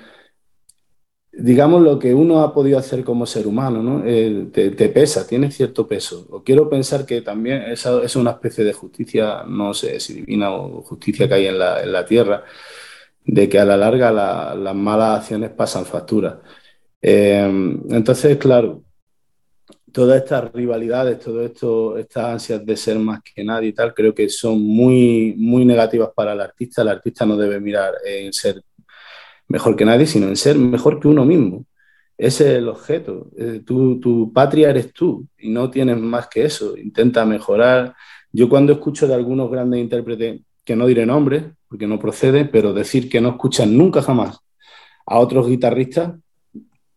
[1.39, 4.03] digamos, lo que uno ha podido hacer como ser humano, ¿no?
[4.07, 6.27] Eh, te, pesa, tiene cierto peso.
[6.31, 10.53] O quiero pensar que también esa es una especie de justicia, no sé si divina
[10.53, 12.45] o justicia que hay en la, tierra,
[13.25, 16.41] de que a la larga las malas acciones pasan factura.
[17.03, 18.85] Eh, entonces, claro,
[19.93, 24.15] todas estas rivalidades, todo esto, estas ansias de ser más que nadie y tal, creo
[24.15, 26.83] que son muy, muy negativas para el artista.
[26.83, 28.63] El artista no debe mirar en ser
[29.49, 31.65] mejor que nadie, sino en ser mejor que uno mismo.
[32.17, 33.31] Ese es el objeto.
[33.37, 36.77] Eh, tu patria eres tú y no tienes más que eso.
[36.77, 37.95] Intenta mejorar.
[38.33, 42.73] Yo cuando escucho de algunos grandes intérpretes, que no diré nombres, porque no procede, pero
[42.73, 44.39] decir que no escuchan nunca jamás
[45.07, 46.15] a otros guitarristas,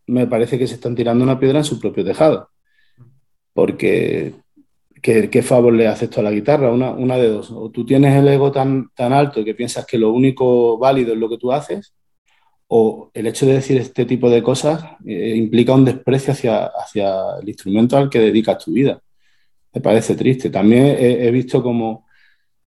[0.06, 2.48] me parece que se están tirando una piedra en su propio tejado
[3.58, 4.34] porque
[5.02, 6.70] ¿qué, favor le haces tú a la guitarra?
[6.70, 7.50] Una, una, de dos.
[7.50, 11.18] O tú tienes el ego tan, tan alto que piensas que lo único válido es
[11.18, 11.92] lo que tú haces,
[12.68, 17.38] o el hecho de decir este tipo de cosas eh, implica un desprecio hacia, hacia
[17.40, 19.00] el instrumento al que dedicas tu vida.
[19.72, 20.50] Me parece triste.
[20.50, 22.06] También he, visto como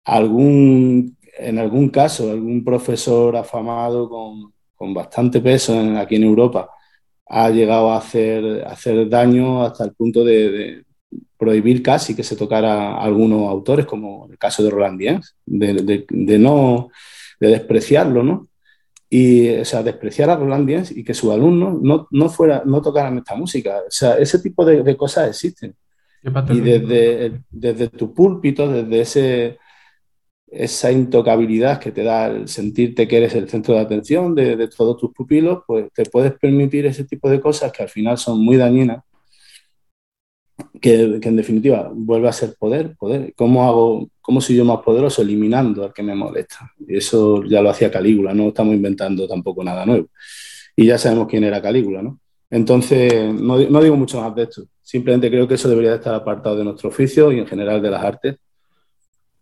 [0.04, 6.70] algún, en algún caso, algún profesor afamado con, con bastante peso aquí en Europa
[7.26, 10.84] ha llegado a hacer, hacer daño hasta el punto de,
[11.36, 16.04] prohibir casi que se tocara a algunos autores, como el caso de Roland Diens, de,
[16.08, 16.88] de, no
[17.40, 18.46] de despreciarlo, ¿no?
[19.16, 23.16] Y, o sea, despreciar a Roland y que sus alumnos no, no, fuera, no tocaran
[23.18, 23.82] esta música.
[23.86, 25.72] O sea, ese tipo de, cosas existen.
[26.50, 29.58] Y desde, desde tu púlpito, desde ese,
[30.48, 34.96] esa intocabilidad que te da el sentirte que eres el centro de atención de, todos
[34.96, 38.56] tus pupilos, pues te puedes permitir ese tipo de cosas que al final son muy
[38.56, 39.04] dañinas,
[40.80, 43.32] que, en definitiva vuelve a ser poder, poder.
[43.36, 45.22] ¿Cómo hago, cómo soy yo más poderoso?
[45.22, 46.72] Eliminando al que me molesta.
[46.86, 50.08] Y eso ya lo hacía Calígula, no estamos inventando tampoco nada nuevo.
[50.76, 52.20] Y ya sabemos quién era Calígula, ¿no?
[52.50, 54.64] Entonces, no, no digo mucho más de esto.
[54.82, 58.04] Simplemente creo que eso debería estar apartado de nuestro oficio y en general de las
[58.04, 58.36] artes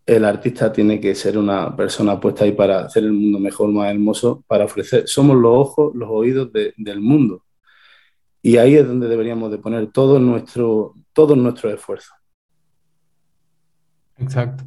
[0.05, 3.89] el artista tiene que ser una persona puesta ahí para hacer el mundo mejor, más
[3.89, 5.07] hermoso, para ofrecer.
[5.07, 7.43] Somos los ojos, los oídos del mundo.
[8.41, 12.13] Y ahí es donde deberíamos de poner todo nuestro, todo nuestro esfuerzo.
[14.17, 14.63] Exacto.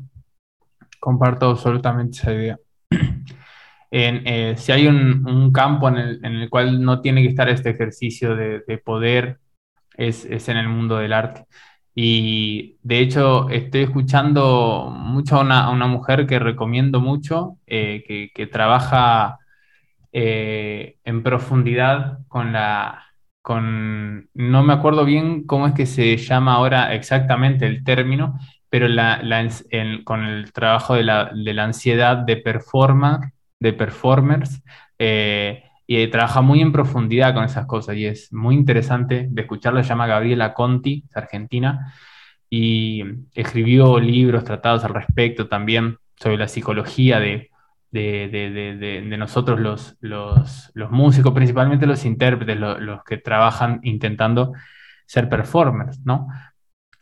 [1.00, 2.58] Comparto absolutamente esa idea.
[3.88, 8.78] Eh, si hay un, campo en el, cual no tiene que estar este ejercicio de,
[8.84, 9.38] poder,
[9.96, 11.46] es, es, en el mundo del arte.
[11.98, 19.38] Y de hecho estoy escuchando mucho a una, mujer que recomiendo mucho, eh, que, trabaja
[20.12, 23.05] eh, en profundidad con la,
[23.48, 28.38] no me acuerdo bien cómo es que se llama ahora exactamente el término,
[28.68, 29.20] pero la,
[30.04, 32.42] con el trabajo de la, ansiedad de,
[33.60, 34.62] de performers,
[34.98, 39.82] eh, y trabaja muy en profundidad con esas cosas y es muy interesante de escucharlo.
[39.82, 41.94] Se llama Gabriela Conti, argentina,
[42.50, 47.50] y escribió libros, tratados al respecto también sobre la psicología de,
[47.96, 54.52] de, nosotros los, los, músicos, principalmente los intérpretes, los, que trabajan intentando
[55.06, 56.28] ser performers, ¿no?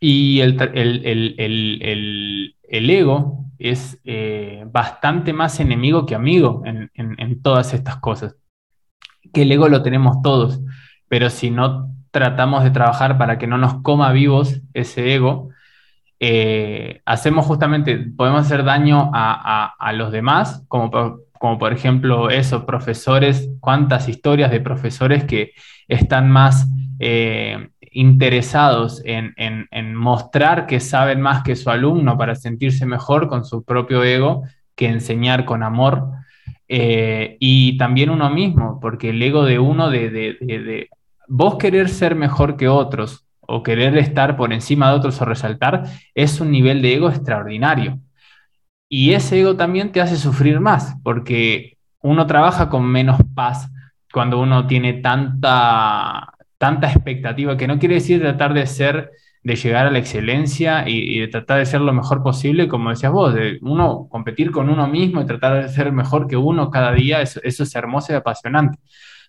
[0.01, 2.57] Y el, el,
[2.91, 8.37] ego es eh, bastante más enemigo que amigo en, en todas estas cosas
[9.33, 10.61] que el ego lo tenemos todos,
[11.09, 15.51] pero si no tratamos de trabajar para que no nos coma vivos ese ego,
[16.21, 24.09] eh, hacemos justamente, podemos hacer daño a, los demás, como por, ejemplo eso, profesores, cuántas
[24.09, 25.53] historias de profesores que
[25.89, 26.67] están más
[26.99, 29.35] eh, interesados en,
[29.95, 34.43] mostrar que saben más que su alumno para sentirse mejor con su propio ego
[34.75, 36.09] que enseñar con amor.
[36.67, 40.89] Eh, y también uno mismo, porque el ego de uno, de,
[41.29, 45.85] vos querer ser mejor que otros o querer estar por encima de otros o resaltar,
[46.15, 48.01] es un nivel de ego extraordinario.
[48.89, 53.71] Y ese ego también te hace sufrir más, porque uno trabaja con menos paz
[54.13, 59.11] cuando uno tiene tanta, tanta expectativa, que no quiere decir tratar de ser
[59.45, 63.13] de llegar a la excelencia y, de tratar de ser lo mejor posible, como decías
[63.13, 66.93] vos, de uno competir con uno mismo y tratar de ser mejor que uno cada
[66.93, 68.79] día, eso, es hermoso y apasionante.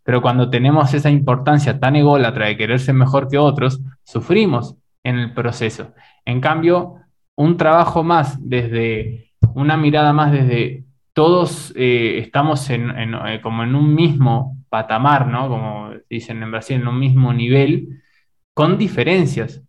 [0.06, 5.20] Pero cuando tenemos esa importancia tan ególatra de querer ser mejor que otros, sufrimos en
[5.20, 5.91] el proceso.
[6.24, 7.01] En cambio,
[7.36, 13.76] un trabajo más desde, una mirada más desde todos eh, estamos en, eh, como en
[13.76, 15.49] un mismo patamar, ¿no?
[15.49, 18.01] Como dicen en Brasil, en un mismo nivel,
[18.53, 19.66] con diferencias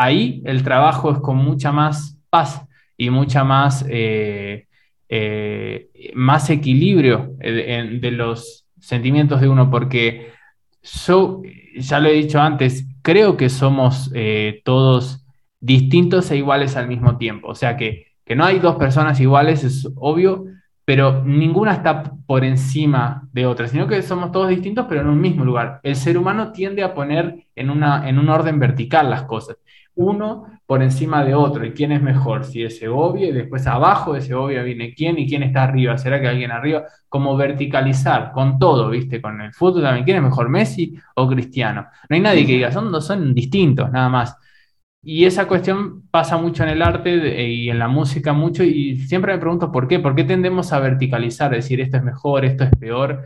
[0.00, 4.66] ahí el trabajo es con mucha más paz y mucha más, eh,
[5.08, 10.32] eh, más equilibrio de, los sentimientos de uno, porque
[10.82, 11.42] yo,
[11.76, 15.24] ya lo he dicho antes, creo que somos eh, todos
[15.60, 17.48] distintos e iguales al mismo tiempo.
[17.48, 20.46] O sea que, que no hay dos personas iguales, es obvio,
[20.84, 25.20] pero ninguna está por encima de otra, sino que somos todos distintos, pero en un
[25.20, 25.80] mismo lugar.
[25.82, 29.56] El ser humano tiende a poner en, una, en un orden vertical las cosas
[30.00, 31.64] uno por encima de otro.
[31.66, 32.44] ¿Y quién es mejor?
[32.44, 35.98] Si es Segovia y después abajo de Segovia viene quién y quién está arriba.
[35.98, 36.84] ¿Será que alguien arriba?
[37.08, 39.20] Como verticalizar con todo, ¿viste?
[39.20, 40.04] Con el fútbol también.
[40.04, 41.86] ¿Quién es mejor, Messi o Cristiano?
[42.08, 44.36] No hay nadie que diga, son, son distintos, nada más.
[45.02, 49.32] Y esa cuestión pasa mucho en el arte y en la música mucho y siempre
[49.32, 52.70] me pregunto por qué, por qué tendemos a verticalizar, decir esto es mejor, esto es
[52.78, 53.24] peor.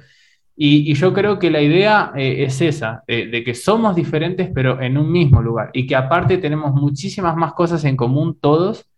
[0.57, 4.97] Y, yo creo que la idea eh, es esa, de que somos diferentes pero en
[4.97, 8.89] un mismo lugar y que aparte tenemos muchísimas más cosas en común todos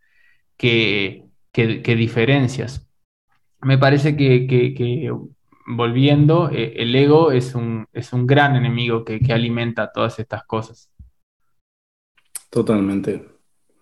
[0.57, 2.87] que, diferencias.
[3.61, 5.13] Me parece que,
[5.67, 10.91] volviendo, eh, el ego es un, es un gran enemigo que, alimenta todas estas cosas.
[12.51, 13.27] Totalmente.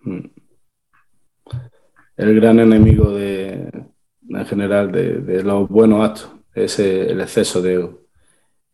[0.01, 0.25] Mm.
[2.17, 3.69] El gran enemigo de,
[4.29, 8.01] en general de, de los buenos actos es el exceso de ego.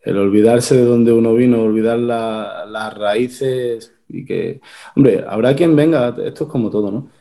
[0.02, 4.62] El olvidarse de dónde uno vino, olvidar las raíces y que,
[4.96, 7.12] hombre, habrá quien venga, esto es como todo, ¿no?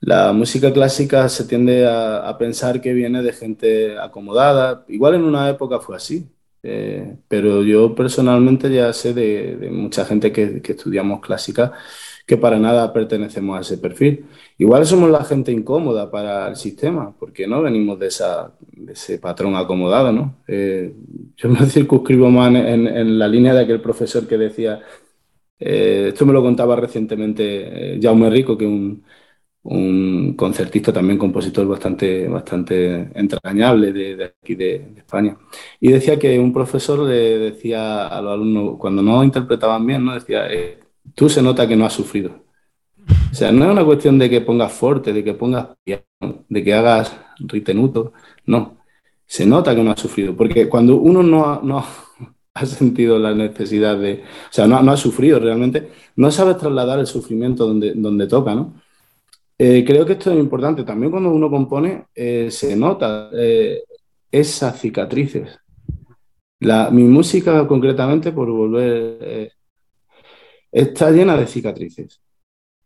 [0.00, 5.48] La música clásica se tiende a, pensar que viene de gente acomodada, igual en una
[5.48, 6.28] época fue así,
[6.62, 11.72] eh, pero yo personalmente ya sé de, mucha gente que, que estudiamos clásica
[12.26, 14.26] que para nada pertenecemos a ese perfil.
[14.58, 18.52] Igual somos la gente incómoda para el sistema, porque no venimos de, esa,
[18.88, 20.36] ese patrón acomodado, ¿no?
[20.48, 20.92] Eh,
[21.36, 24.82] yo me circunscribo más en, la línea de aquel profesor que decía,
[25.58, 29.04] eh, esto me lo contaba recientemente eh, Jaume Rico, que un,
[29.62, 35.36] un, concertista, también compositor bastante, bastante entrañable de, aquí de, España.
[35.80, 40.14] Y decía que un profesor le decía a los alumnos, cuando no interpretaban bien, ¿no?
[40.14, 40.46] decía,
[41.14, 42.44] tú se nota que no has sufrido.
[43.30, 46.02] O sea, no es una cuestión de que pongas fuerte, de que pongas piano,
[46.48, 48.12] de que hagas ritenuto,
[48.46, 48.78] no.
[49.26, 51.84] Se nota que no has sufrido, porque cuando uno no ha, no
[52.54, 56.98] ha sentido la necesidad de, o sea, no, no, ha sufrido realmente, no sabes trasladar
[56.98, 58.74] el sufrimiento donde, donde toca, ¿no?
[59.58, 60.84] Eh, creo que esto es importante.
[60.84, 63.82] También cuando uno compone, eh, se nota eh,
[64.30, 65.58] esas cicatrices.
[66.60, 69.52] La, mi música, concretamente, por volver
[70.72, 72.20] está llena de cicatrices.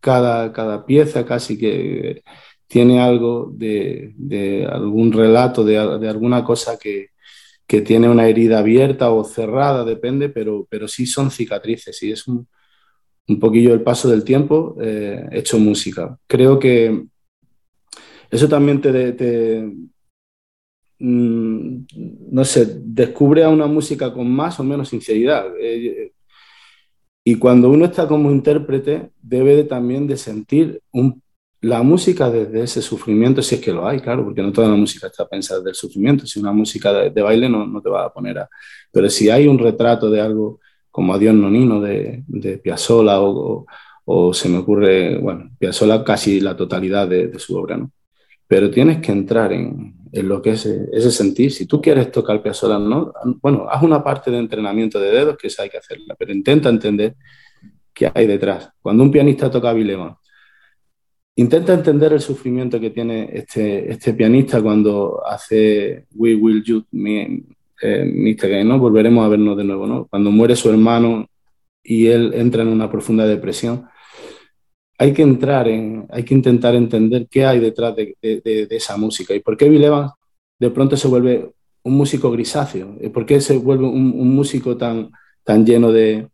[0.00, 2.22] Cada, cada pieza casi que
[2.70, 7.08] tiene algo de, algún relato, de, alguna cosa que,
[7.66, 12.46] tiene una herida abierta o cerrada, depende, pero, pero sí son cicatrices y es un,
[13.40, 16.18] poquillo el paso del tiempo eh, hecho música.
[16.26, 17.06] Creo que
[18.30, 19.64] eso también te,
[20.98, 21.84] mm,
[22.30, 25.46] no sé, descubre a una música con más o menos sinceridad.
[25.60, 26.12] Eh,
[27.30, 30.82] y cuando uno está como intérprete, debe también de sentir
[31.60, 34.74] la música desde ese sufrimiento, si es que lo hay, claro, porque no toda la
[34.74, 36.26] música está pensada del sufrimiento.
[36.26, 38.48] Si una música de, baile no, no, te va a poner a...
[38.90, 40.58] Pero si hay un retrato de algo
[40.90, 43.64] como Adiós Nonino de, de Piazzolla o,
[44.06, 47.92] o, se me ocurre, bueno, Piazzolla casi la totalidad de, de su obra, ¿no?
[48.48, 51.52] Pero tienes que entrar en, en lo que es ese sentir.
[51.52, 53.12] Si tú quieres tocar Piazzolla, ¿no?
[53.40, 56.68] bueno, haz una parte de entrenamiento de dedos que esa hay que hacerla, pero intenta
[56.68, 57.16] entender
[57.92, 58.70] qué hay detrás.
[58.80, 60.18] Cuando un pianista toca Vilema,
[61.36, 67.44] intenta entender el sufrimiento que tiene este, este pianista cuando hace We Will You, mi,
[67.82, 68.78] eh, ¿no?
[68.78, 70.06] Volveremos a vernos de nuevo, ¿no?
[70.06, 71.26] Cuando muere su hermano
[71.82, 73.86] y él entra en una profunda depresión
[75.00, 78.18] hay que entrar en, hay que intentar entender qué hay detrás de,
[78.68, 80.12] esa música y por qué Bill Evans
[80.58, 81.52] de pronto se vuelve
[81.84, 85.10] un músico grisáceo, por qué se vuelve un, músico tan,
[85.42, 86.28] tan lleno de,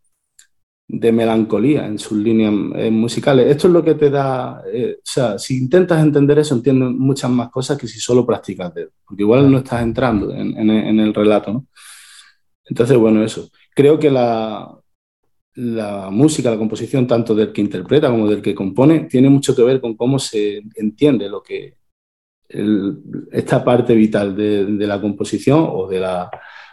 [0.89, 3.47] melancolía en sus líneas eh, musicales.
[3.47, 7.31] Esto es lo que te da, eh, o sea, si intentas entender eso, entiendes muchas
[7.31, 8.73] más cosas que si solo practicas
[9.05, 11.65] porque igual no estás entrando en, en el relato, ¿no?
[12.65, 13.49] Entonces, bueno, eso.
[13.73, 14.77] Creo que la,
[15.57, 19.63] la música, la composición, tanto del que interpreta como del que compone, tiene mucho que
[19.63, 21.75] ver con cómo se entiende lo que
[23.31, 26.29] esta parte vital de, la composición o, de la,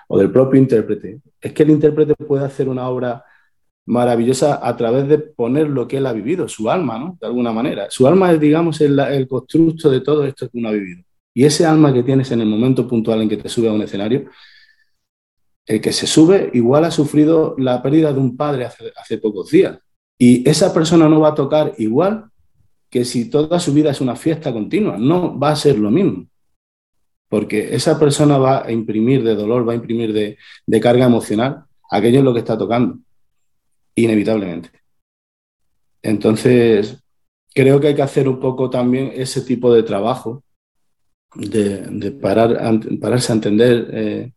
[0.08, 1.20] o del propio intérprete.
[1.40, 3.24] Es que el intérprete puede hacer una obra
[3.86, 7.16] maravillosa a través de poner lo que él ha vivido, su alma, ¿no?
[7.18, 7.86] De alguna manera.
[7.90, 11.02] Su alma es, digamos, el, el constructo de todo esto que uno ha vivido.
[11.32, 13.82] Y ese alma que tienes en el momento puntual en que te sube a un
[13.82, 14.26] escenario,
[15.66, 19.78] el que se sube igual ha sufrido la pérdida de un padre hace, pocos días.
[20.18, 22.26] Y esa persona no va a tocar igual
[22.90, 24.96] que si toda su vida es una fiesta continua.
[24.98, 26.26] No va a ser lo mismo.
[27.28, 32.18] Porque esa persona va a imprimir de dolor, va a imprimir de, carga emocional aquello
[32.18, 32.98] es lo que está tocando,
[33.94, 34.70] inevitablemente.
[36.02, 37.02] Entonces,
[37.54, 40.42] creo que hay que hacer un poco también ese tipo de trabajo
[41.34, 42.58] de, parar,
[43.00, 44.32] pararse a entender eh,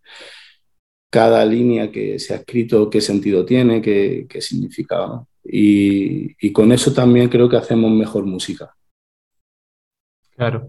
[1.10, 5.24] cada línea que se ha escrito, qué sentido tiene, qué, qué significa.
[5.44, 8.76] Y, con eso también creo que hacemos mejor música.
[10.36, 10.68] Claro.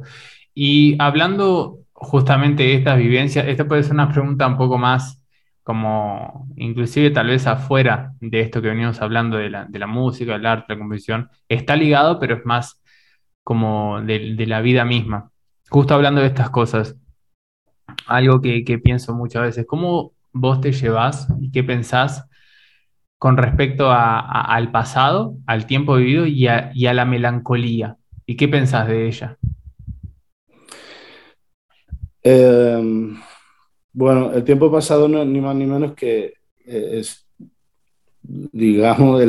[0.54, 5.20] Y hablando justamente de estas vivencias, esta puede ser una pregunta un poco más
[5.62, 10.36] como inclusive tal vez afuera de esto que venimos hablando de la, de la música,
[10.36, 12.82] el arte, la composición, está ligado, pero es más
[13.44, 15.30] como de la vida misma
[15.68, 16.96] justo hablando de estas cosas,
[18.06, 22.24] algo que, pienso muchas veces, ¿cómo vos te llevas y qué pensás
[23.18, 27.96] con respecto al pasado, al tiempo vivido y a, la melancolía?
[28.26, 29.38] ¿Y qué pensás de ella?
[32.22, 33.18] Em,
[33.92, 36.34] bueno, el tiempo pasado no es ni más ni menos que
[36.66, 37.02] eh,
[38.22, 39.22] digamos,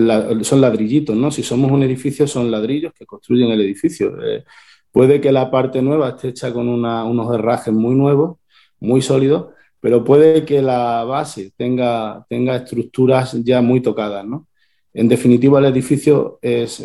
[0.46, 1.32] son ladrillitos, ¿no?
[1.32, 4.22] Si somos un edificio, son ladrillos que construyen el edificio.
[4.22, 4.44] Eh,
[4.92, 8.40] Puede que la parte nueva esté hecha con unos herrajes muy nuevos,
[8.80, 14.48] muy sólidos, pero puede que la base tenga, tenga estructuras ya muy tocadas, ¿no?
[14.94, 16.84] En definitiva, el edificio es,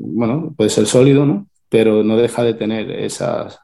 [0.00, 1.46] bueno, puede ser sólido, ¿no?
[1.68, 3.58] Pero no deja de tener esas,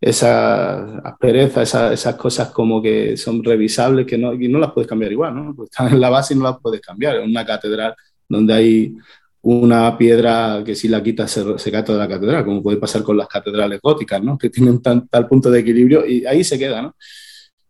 [0.00, 5.12] esas asperezas, esas, cosas como que son revisables, que no, y no las puedes cambiar
[5.12, 5.54] igual, ¿no?
[5.54, 7.16] Pues están en la base y no las puedes cambiar.
[7.16, 7.94] En una catedral
[8.28, 8.94] donde hay
[9.42, 13.02] una piedra que si la quitas se, se cae toda la catedral, como puede pasar
[13.02, 14.38] con las catedrales góticas, ¿no?
[14.38, 16.80] que tienen tal punto de equilibrio y ahí se queda.
[16.80, 16.94] ¿no?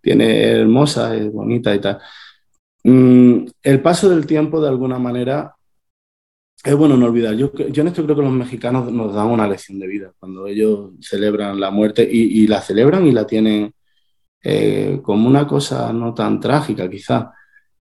[0.03, 2.01] Tiene hermosa, es bonita y tal.
[2.85, 5.55] Mm, el paso del tiempo, de alguna manera,
[6.65, 7.35] es bueno no olvidar.
[7.35, 10.47] Yo, yo en esto creo que los mexicanos nos dan una lección de vida cuando
[10.47, 13.73] ellos celebran la muerte y, la celebran y la tienen
[14.43, 17.33] eh, como una cosa no tan trágica, quizá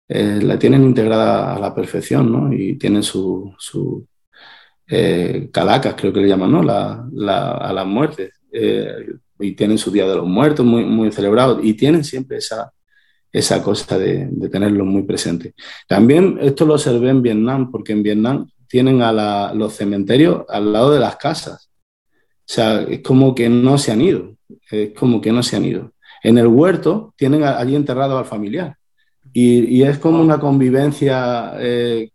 [0.08, 2.54] eh, la tienen integrada a la perfección, ¿no?
[2.54, 4.08] Y tienen su, su
[4.88, 6.64] eh, calacas, creo que le llaman, ¿no?
[6.64, 8.34] La, a las muertes.
[9.40, 12.72] Y tienen su Día de los Muertos muy, muy celebrado y tienen siempre esa,
[13.32, 15.54] esa cosa de, de tenerlo muy presente.
[15.88, 20.92] También esto lo observé en Vietnam, porque en Vietnam tienen a los cementerios al lado
[20.92, 21.70] de las casas.
[22.50, 24.36] O sea, es como que no se han ido,
[24.70, 25.92] es como que no se han ido.
[26.24, 28.78] En el huerto tienen allí enterrado al familiar.
[29.34, 32.10] Y, es como una convivencia, eh,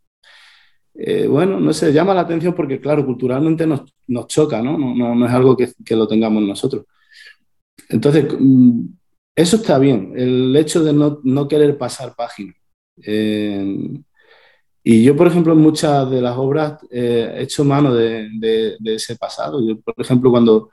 [0.94, 4.76] eh, bueno, no sé, llama la atención porque, claro, culturalmente nos, nos choca, ¿no?
[4.76, 5.14] ¿no?
[5.14, 6.84] No, es algo que, que, lo tengamos nosotros.
[7.92, 8.86] Entonces, mm,
[9.36, 12.54] eso está bien, el hecho de no, no querer pasar página.
[13.04, 14.00] Eh,
[14.84, 19.16] y yo, por ejemplo, en muchas de las obras he hecho mano de, de, ese
[19.16, 19.64] pasado.
[19.66, 20.70] Yo, por ejemplo, cuando,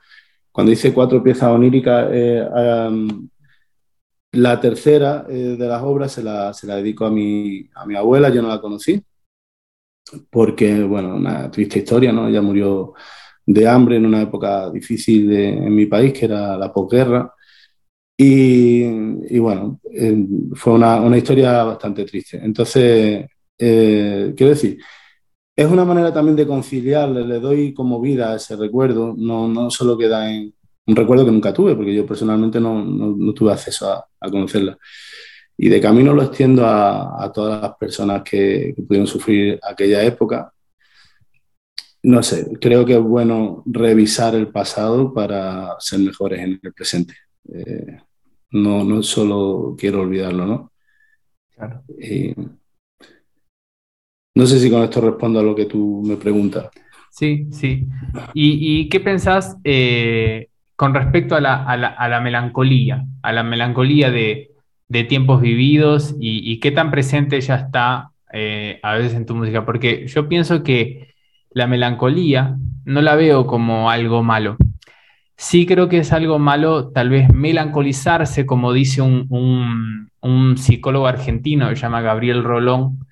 [0.50, 2.10] cuando hice cuatro piezas oníricas,
[4.32, 7.96] la tercera eh, de las obras se la, se la dedico a mi, a mi
[7.96, 9.02] abuela, yo no la conocí,
[10.30, 12.28] porque, bueno, una triste historia, ¿no?
[12.28, 12.94] Ella murió
[13.52, 17.32] de hambre en una época difícil en mi país, que era la posguerra.
[18.16, 18.84] Y,
[19.34, 22.38] y bueno, eh, fue una, una, historia bastante triste.
[22.42, 23.26] Entonces,
[23.58, 24.78] eh, quiero decir,
[25.56, 29.70] es una manera también de conciliar, le doy como vida a ese recuerdo, no, no
[29.70, 30.54] solo queda en,
[30.86, 34.78] un recuerdo que nunca tuve, porque yo personalmente no, no, tuve acceso a, a, conocerla.
[35.56, 40.52] Y de camino lo extiendo a, a todas las personas que, pudieron sufrir aquella época.
[42.02, 47.14] No sé, creo que es bueno revisar el pasado para ser mejores en el presente.
[47.52, 47.98] Eh,
[48.52, 50.72] no, no solo quiero olvidarlo, ¿no?
[51.54, 51.82] Claro.
[54.34, 56.70] no sé si con esto respondo a lo que tú me preguntas.
[57.10, 57.86] Sí, sí.
[58.32, 60.48] ¿Y, y qué pensás eh,
[60.80, 64.50] con respecto a la, melancolía, a la melancolía de,
[65.10, 70.06] tiempos vividos y, qué tan presente ya está eh, a veces en tu música, porque
[70.06, 71.09] yo pienso que
[71.50, 74.56] la melancolía no la veo como algo malo.
[75.36, 80.08] Sí creo que es algo malo tal vez melancolizarse, como dice un,
[80.56, 83.06] psicólogo argentino que se llama Gabriel Rolón,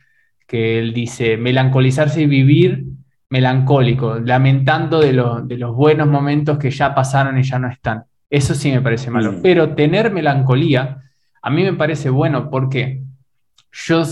[0.46, 2.84] que él dice, melancolizarse y vivir
[3.30, 5.12] melancólico, lamentando de,
[5.44, 8.04] de los buenos momentos que ya pasaron y ya no están.
[8.30, 9.32] Eso sí me parece malo.
[9.32, 9.42] Mm.
[9.42, 11.02] Pero tener melancolía,
[11.40, 13.02] a mí me parece bueno porque
[13.72, 14.04] yo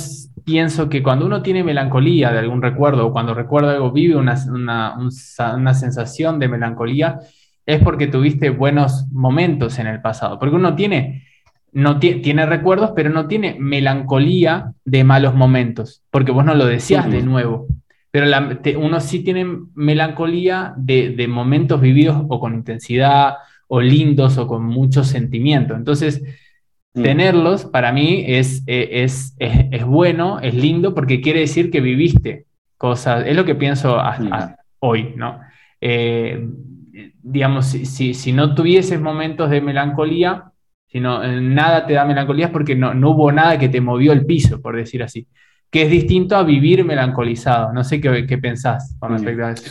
[0.47, 4.37] pienso que cuando uno tiene melancolía de algún recuerdo o cuando recuerda algo, vive una,
[4.49, 7.19] una, sensación de melancolía,
[7.67, 10.39] es porque tuviste buenos momentos en el pasado.
[10.39, 11.25] Porque uno tiene,
[11.73, 17.11] no tiene recuerdos, pero no tiene melancolía de malos momentos, porque vos no lo deseas
[17.11, 17.67] de nuevo.
[18.13, 18.29] Pero
[18.79, 23.35] uno sí tiene melancolía de, de momentos vividos o con intensidad
[23.67, 25.75] o lindos o con mucho sentimiento.
[25.75, 26.23] Entonces,
[26.97, 27.03] mm.
[27.03, 32.47] tenerlos para mí es, e, es, es, bueno, es lindo, porque quiere decir que viviste
[32.77, 34.31] cosas, es lo que pienso mm.
[34.81, 35.41] hoy, ¿no?
[35.81, 36.49] Eh,
[37.23, 40.53] digamos, si, si, no tuvieses momentos de melancolía,
[40.87, 43.81] si no, eh, nada te da melancolía es porque no, no hubo nada que te
[43.81, 45.27] movió el piso, por decir así,
[45.71, 47.73] que es distinto a vivir melancolizado.
[47.73, 49.71] No sé qué, qué pensás con respecto a eso.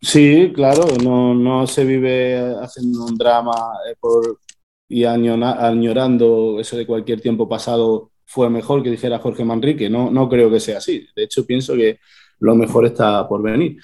[0.00, 3.52] Sí, claro, no, no se vive haciendo un drama
[3.90, 4.38] eh, por,
[4.88, 9.88] y añorando eso de cualquier tiempo pasado fue mejor que dijera Jorge Manrique.
[9.88, 11.06] No, no creo que sea así.
[11.14, 11.98] De hecho, pienso que
[12.40, 13.78] lo mejor está por venir.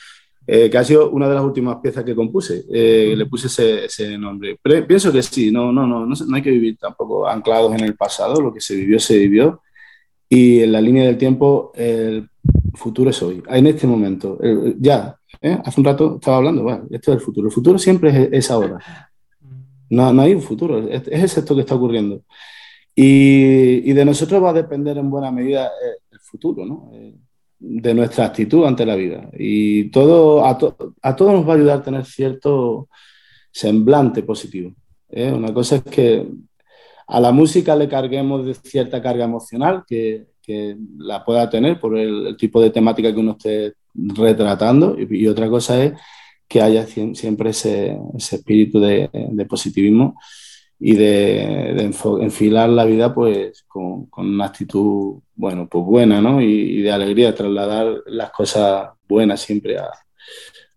[0.45, 2.65] Eh, que ha sido una de las últimas piezas que compuse.
[2.73, 4.59] Eh, le puse ese, ese nombre.
[4.61, 7.95] Pero pienso que sí, no, no, no, no, hay que vivir tampoco anclados en el
[7.95, 8.41] pasado.
[8.41, 9.63] Lo que se vivió, se vivió.
[10.29, 12.29] Y en la línea del tiempo, el
[12.75, 14.39] futuro es hoy, en este momento.
[14.79, 15.59] ya, ¿eh?
[15.65, 17.49] Hace un rato estaba hablando, bueno, esto es el futuro.
[17.49, 18.79] El futuro siempre es, ahora.
[19.93, 22.23] No, no, hay un futuro, es, es, esto que está ocurriendo.
[22.95, 26.91] Y, y, de nosotros va a depender en buena medida eh, el futuro, ¿no?
[26.95, 27.15] Eh,
[27.59, 29.31] de nuestra actitud ante la vida.
[29.39, 30.59] Y todo, a,
[31.03, 32.89] a todos nos va a ayudar a tener cierto
[33.51, 34.75] semblante positivo.
[35.09, 36.27] Una cosa es que
[37.07, 41.97] a la música le carguemos de cierta carga emocional que, que la pueda tener por
[41.97, 45.93] el, tipo de temática que uno esté retratando y, otra cosa es
[46.53, 49.09] que haya siempre ese, espíritu de,
[49.49, 50.19] positivismo
[50.79, 51.91] y de,
[52.21, 56.43] enfilar la vida pues con, con, una actitud bueno pues buena ¿no?
[56.43, 59.89] y, de alegría trasladar las cosas buenas siempre a,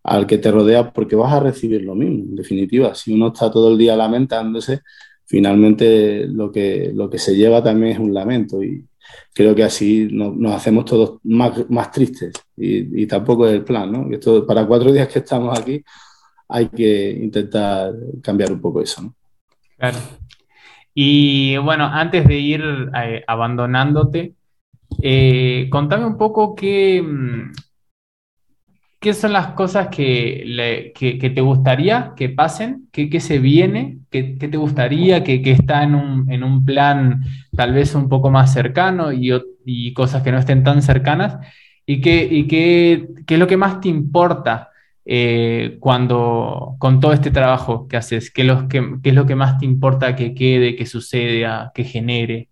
[0.03, 3.51] al que te rodea porque vas a recibir lo mismo en definitiva si uno está
[3.51, 4.79] todo el día lamentándose
[5.25, 8.85] finalmente lo que, lo que se lleva también es un lamento y,
[9.33, 14.09] creo que así nos, hacemos todos más, más tristes y, tampoco es el plan, ¿no?
[14.11, 15.83] Esto, para cuatro días que estamos aquí
[16.47, 19.15] hay que intentar cambiar un poco eso, ¿no?
[19.77, 19.97] Claro.
[20.93, 22.63] Y bueno, antes de ir
[22.95, 24.33] eh, abandonándote,
[25.01, 27.51] eh, contame un poco qué, mm,
[29.05, 32.89] ¿qué son las cosas que, te gustaría que pasen?
[32.91, 33.99] ¿Qué, se viene?
[34.09, 37.21] ¿Qué, te gustaría que, está en un, plan
[37.55, 41.37] tal vez un poco más cercano y, cosas que no estén tan cercanas?
[41.85, 44.71] ¿Y qué, es lo que más te importa
[45.05, 48.31] eh, cuando con todo este trabajo que haces?
[48.31, 52.49] ¿Qué, es lo que más te importa que quede, que suceda, que genere?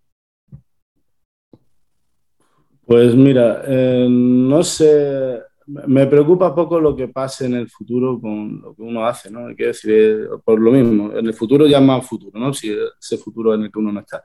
[2.86, 8.60] Pues mira, eh, no sé me preocupa poco lo que pase en el futuro con
[8.60, 9.54] lo que uno hace, ¿no?
[9.56, 12.52] Que decir, por lo mismo, en el futuro ya más futuro, ¿no?
[12.52, 14.22] Si ese futuro en el que uno no está.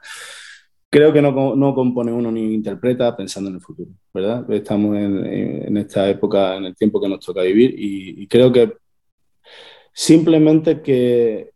[0.90, 4.52] Creo que no, no compone uno ni interpreta pensando en el futuro, ¿verdad?
[4.52, 8.52] Estamos en, en esta época, en el tiempo que nos toca vivir y, y creo
[8.52, 8.74] que
[9.94, 11.52] simplemente que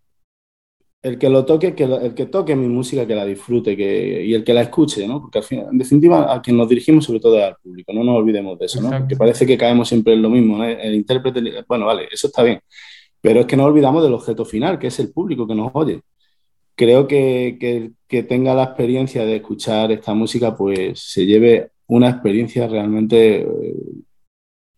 [1.04, 4.34] el que lo toque, que el que toque mi música, que la disfrute que, y
[4.34, 5.22] el que la escuche, ¿no?
[5.22, 8.06] Porque al final, en definitiva a quien nos dirigimos sobre todo es al público, no
[8.06, 8.90] nos olvidemos de eso, ¿no?
[8.90, 10.64] Porque parece que caemos siempre en lo mismo, ¿no?
[10.64, 12.62] El intérprete, bueno, vale, eso está bien,
[13.20, 16.02] pero es que no olvidamos del objeto final, que es el público que nos oye.
[16.76, 22.10] Creo que, que, que tenga la experiencia de escuchar esta música, pues se lleve una
[22.10, 23.76] experiencia realmente eh,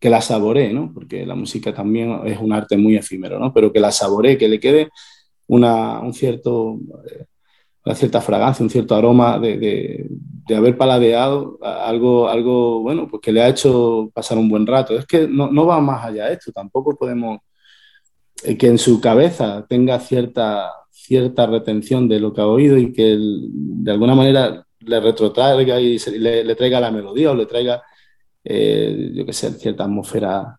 [0.00, 0.92] que la saboree, ¿no?
[0.92, 3.54] Porque la música también es un arte muy efímero, ¿no?
[3.54, 4.88] Pero que la saboree, que le quede
[5.48, 6.78] una, un cierto,
[7.84, 10.08] una cierta fragancia, un cierto aroma de,
[10.46, 14.96] de, haber paladeado algo, algo, bueno, pues que le ha hecho pasar un buen rato.
[14.96, 17.40] Es que no, no va más allá de esto, tampoco podemos
[18.44, 22.92] eh, que en su cabeza tenga cierta, cierta retención de lo que ha oído y
[22.92, 27.82] que de alguna manera le retrotraiga y le, traiga la melodía o le traiga,
[28.44, 30.58] eh, yo qué sé, cierta atmósfera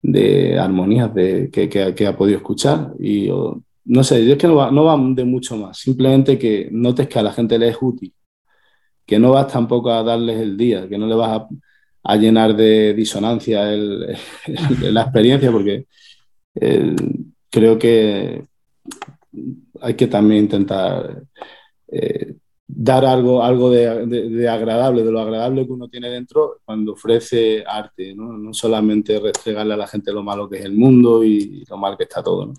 [0.00, 3.28] de armonías de, que, que, ha podido escuchar y
[3.88, 5.78] no sé, es que no va, no va de mucho más.
[5.78, 8.12] Simplemente que notes que a la gente le es útil,
[9.06, 11.42] que no vas tampoco a darles el día, que no le vas
[12.04, 15.86] a, llenar de disonancia la experiencia, porque
[17.50, 18.44] creo que
[19.80, 21.22] hay que también intentar
[21.88, 22.34] eh,
[22.66, 28.14] dar algo, algo de, agradable, de lo agradable que uno tiene dentro cuando ofrece arte,
[28.14, 28.52] ¿no?
[28.52, 32.04] solamente restregarle a la gente lo malo que es el mundo y lo mal que
[32.04, 32.52] está todo.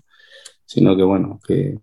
[0.70, 1.80] Sino que bueno, que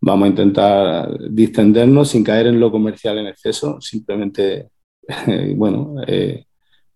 [0.00, 4.70] vamos a intentar distendernos sin caer en lo comercial en exceso, simplemente,
[5.56, 6.46] bueno, eh,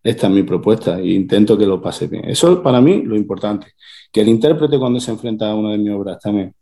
[0.03, 2.25] esta es mi propuesta e intento que lo pase bien.
[2.31, 3.73] Eso es para mí lo importante,
[4.11, 6.55] que el intérprete cuando se enfrenta a una de mis obras también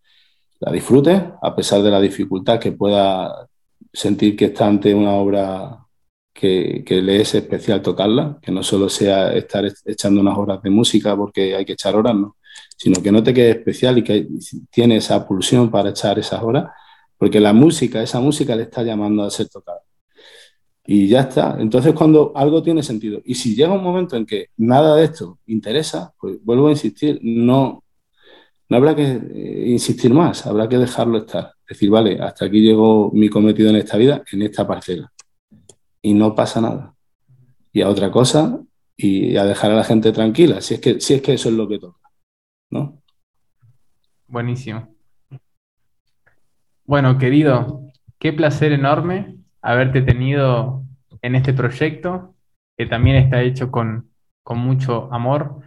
[0.58, 3.46] la disfrute, a pesar de la dificultad que pueda
[3.92, 5.78] sentir que está ante una obra
[6.32, 11.16] que, le es especial tocarla, que no solo sea estar echando unas horas de música
[11.16, 12.35] porque hay que echar horas, no,
[12.76, 14.28] sino que no te quede especial y que
[14.70, 16.70] tiene esa pulsión para echar esas horas,
[17.16, 19.80] porque la música, esa música le está llamando a ser tocada.
[20.86, 21.56] Y ya está.
[21.58, 25.40] Entonces, cuando algo tiene sentido, y si llega un momento en que nada de esto
[25.46, 27.82] interesa, pues vuelvo a insistir, no,
[28.68, 31.54] no habrá que eh, insistir más, habrá que dejarlo estar.
[31.68, 35.12] Decir, vale, hasta aquí llegó mi cometido en esta vida, en esta parcela.
[36.02, 36.94] Y no pasa nada.
[37.72, 38.60] Y a otra cosa,
[38.96, 41.54] y a dejar a la gente tranquila, si es que, si es que eso es
[41.56, 42.05] lo que toca.
[42.70, 43.02] ¿No?
[44.28, 44.94] Buenísimo.
[46.84, 47.82] Bueno, querido,
[48.18, 50.84] qué placer enorme haberte tenido
[51.22, 52.34] en este proyecto,
[52.76, 54.10] que también está hecho con,
[54.42, 55.60] con mucho amor.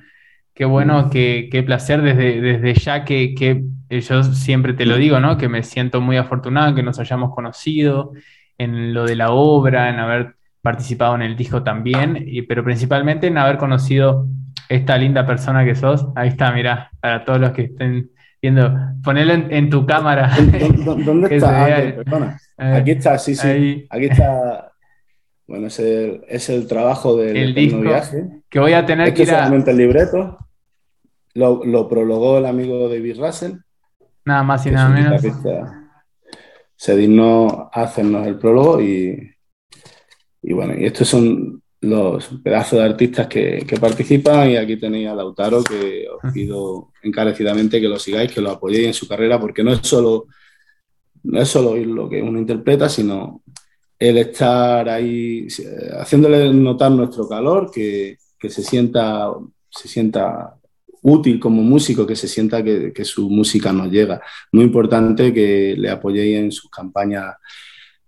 [0.53, 5.19] Qué bueno, qué, qué placer desde, desde ya que, que, yo siempre te lo digo,
[5.19, 5.37] ¿no?
[5.37, 8.13] Que me siento muy afortunado que nos hayamos conocido
[8.57, 13.27] en lo de la obra, en haber participado en el disco también, y, pero principalmente
[13.27, 14.27] en haber conocido
[14.69, 16.05] esta linda persona que sos.
[16.15, 18.71] Ahí está, mira, para todos los que estén viendo,
[19.03, 20.31] ponelo en, tu cámara.
[20.85, 21.65] ¿Dónde está?
[21.65, 23.85] Ah, eh, Aquí está, sí, sí.
[23.89, 24.71] Aquí está.
[25.47, 28.43] Bueno, es el, es el trabajo del el disco viaje.
[28.47, 29.39] Que voy a tener que ir a...
[29.39, 30.37] solamente el libreto.
[31.33, 33.53] Lo, lo, prologó el amigo David Russell.
[34.25, 35.21] Nada más y nada menos.
[36.75, 39.35] Se dignó a hacernos el prólogo y,
[40.43, 45.07] y bueno, y estos son los pedazos de artistas que, que, participan y aquí tenéis
[45.07, 49.39] a Lautaro que os pido encarecidamente que lo sigáis, que lo apoyéis en su carrera
[49.39, 50.27] porque no es solo
[51.23, 53.41] no es solo oír lo que uno interpreta, sino
[53.97, 55.47] el estar ahí
[55.99, 59.31] haciéndole notar nuestro calor, que, que se sienta
[59.69, 60.55] se sienta
[61.01, 64.21] útil como músico, que se sienta que, su música nos llega.
[64.51, 67.35] Muy importante que le apoyéis en sus campañas,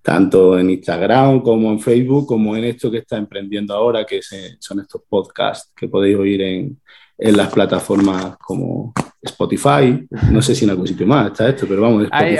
[0.01, 4.19] tanto en Instagram como en Facebook, como en esto que está emprendiendo ahora, que
[4.59, 6.77] son estos podcasts que podéis oír en,
[7.17, 10.07] las plataformas como Spotify.
[10.31, 12.07] No sé si en algún sitio más está esto, pero vamos.
[12.11, 12.35] hay,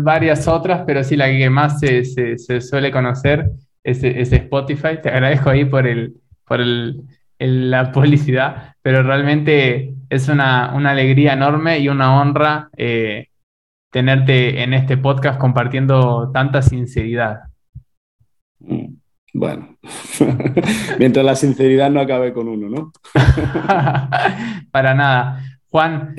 [0.00, 3.48] varias otras, pero sí la que más se, suele conocer
[3.84, 4.98] es, Spotify.
[5.00, 6.14] Te agradezco ahí por el,
[6.44, 7.04] por el,
[7.38, 13.27] la publicidad, pero realmente es una, alegría enorme y una honra eh,
[13.90, 17.40] tenerte en este podcast compartiendo tanta sinceridad.
[18.60, 18.94] Mm,
[19.34, 19.76] bueno,
[20.98, 22.92] mientras la sinceridad no acabe con uno, ¿no?
[24.70, 25.42] Para nada.
[25.70, 26.14] Juan,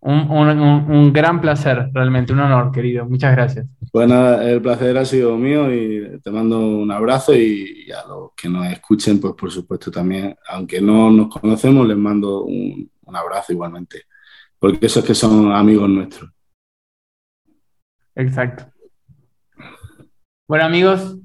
[0.00, 3.06] un, gran placer, realmente, un honor, querido.
[3.06, 3.66] Muchas gracias.
[3.92, 8.48] Bueno, el placer ha sido mío y te mando un abrazo y, a los que
[8.48, 14.02] nos escuchen, pues por supuesto también, aunque no nos conocemos, les mando un, abrazo igualmente,
[14.58, 16.30] porque esos que son amigos nuestros.
[18.16, 18.64] Exacto.
[20.48, 21.18] Bueno, amigos,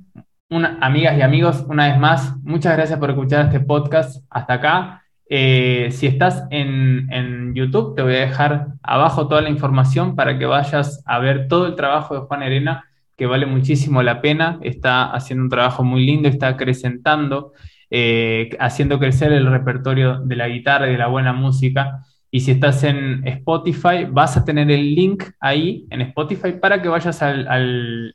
[0.50, 5.04] amigas y amigos, una vez más, muchas gracias por escuchar este podcast hasta acá.
[5.30, 10.46] Eh, si estás en, YouTube, te voy a dejar abajo toda la información para que
[10.46, 12.86] vayas a ver todo el trabajo de Juan Arena,
[13.16, 14.60] que vale muchísimo la pena.
[14.62, 17.54] Está haciendo un trabajo muy lindo, está acrecentando,
[17.90, 22.02] eh, haciendo crecer el repertorio de la guitarra y de la buena música.
[22.34, 26.88] Y si estás en Spotify, vas a tener el link ahí en Spotify para que
[26.88, 27.46] vayas al,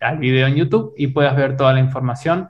[0.01, 2.49] al, video en YouTube y puedas ver toda la información.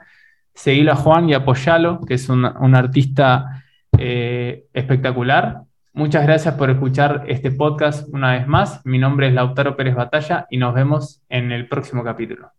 [0.54, 3.64] Seguilo a Juan y apoyalo, que es un, un artista
[3.98, 5.62] eh, espectacular.
[5.92, 8.84] Muchas gracias por escuchar este podcast una vez más.
[8.86, 12.55] Mi nombre es Lautaro Pérez Batalla y nos vemos en el próximo capítulo.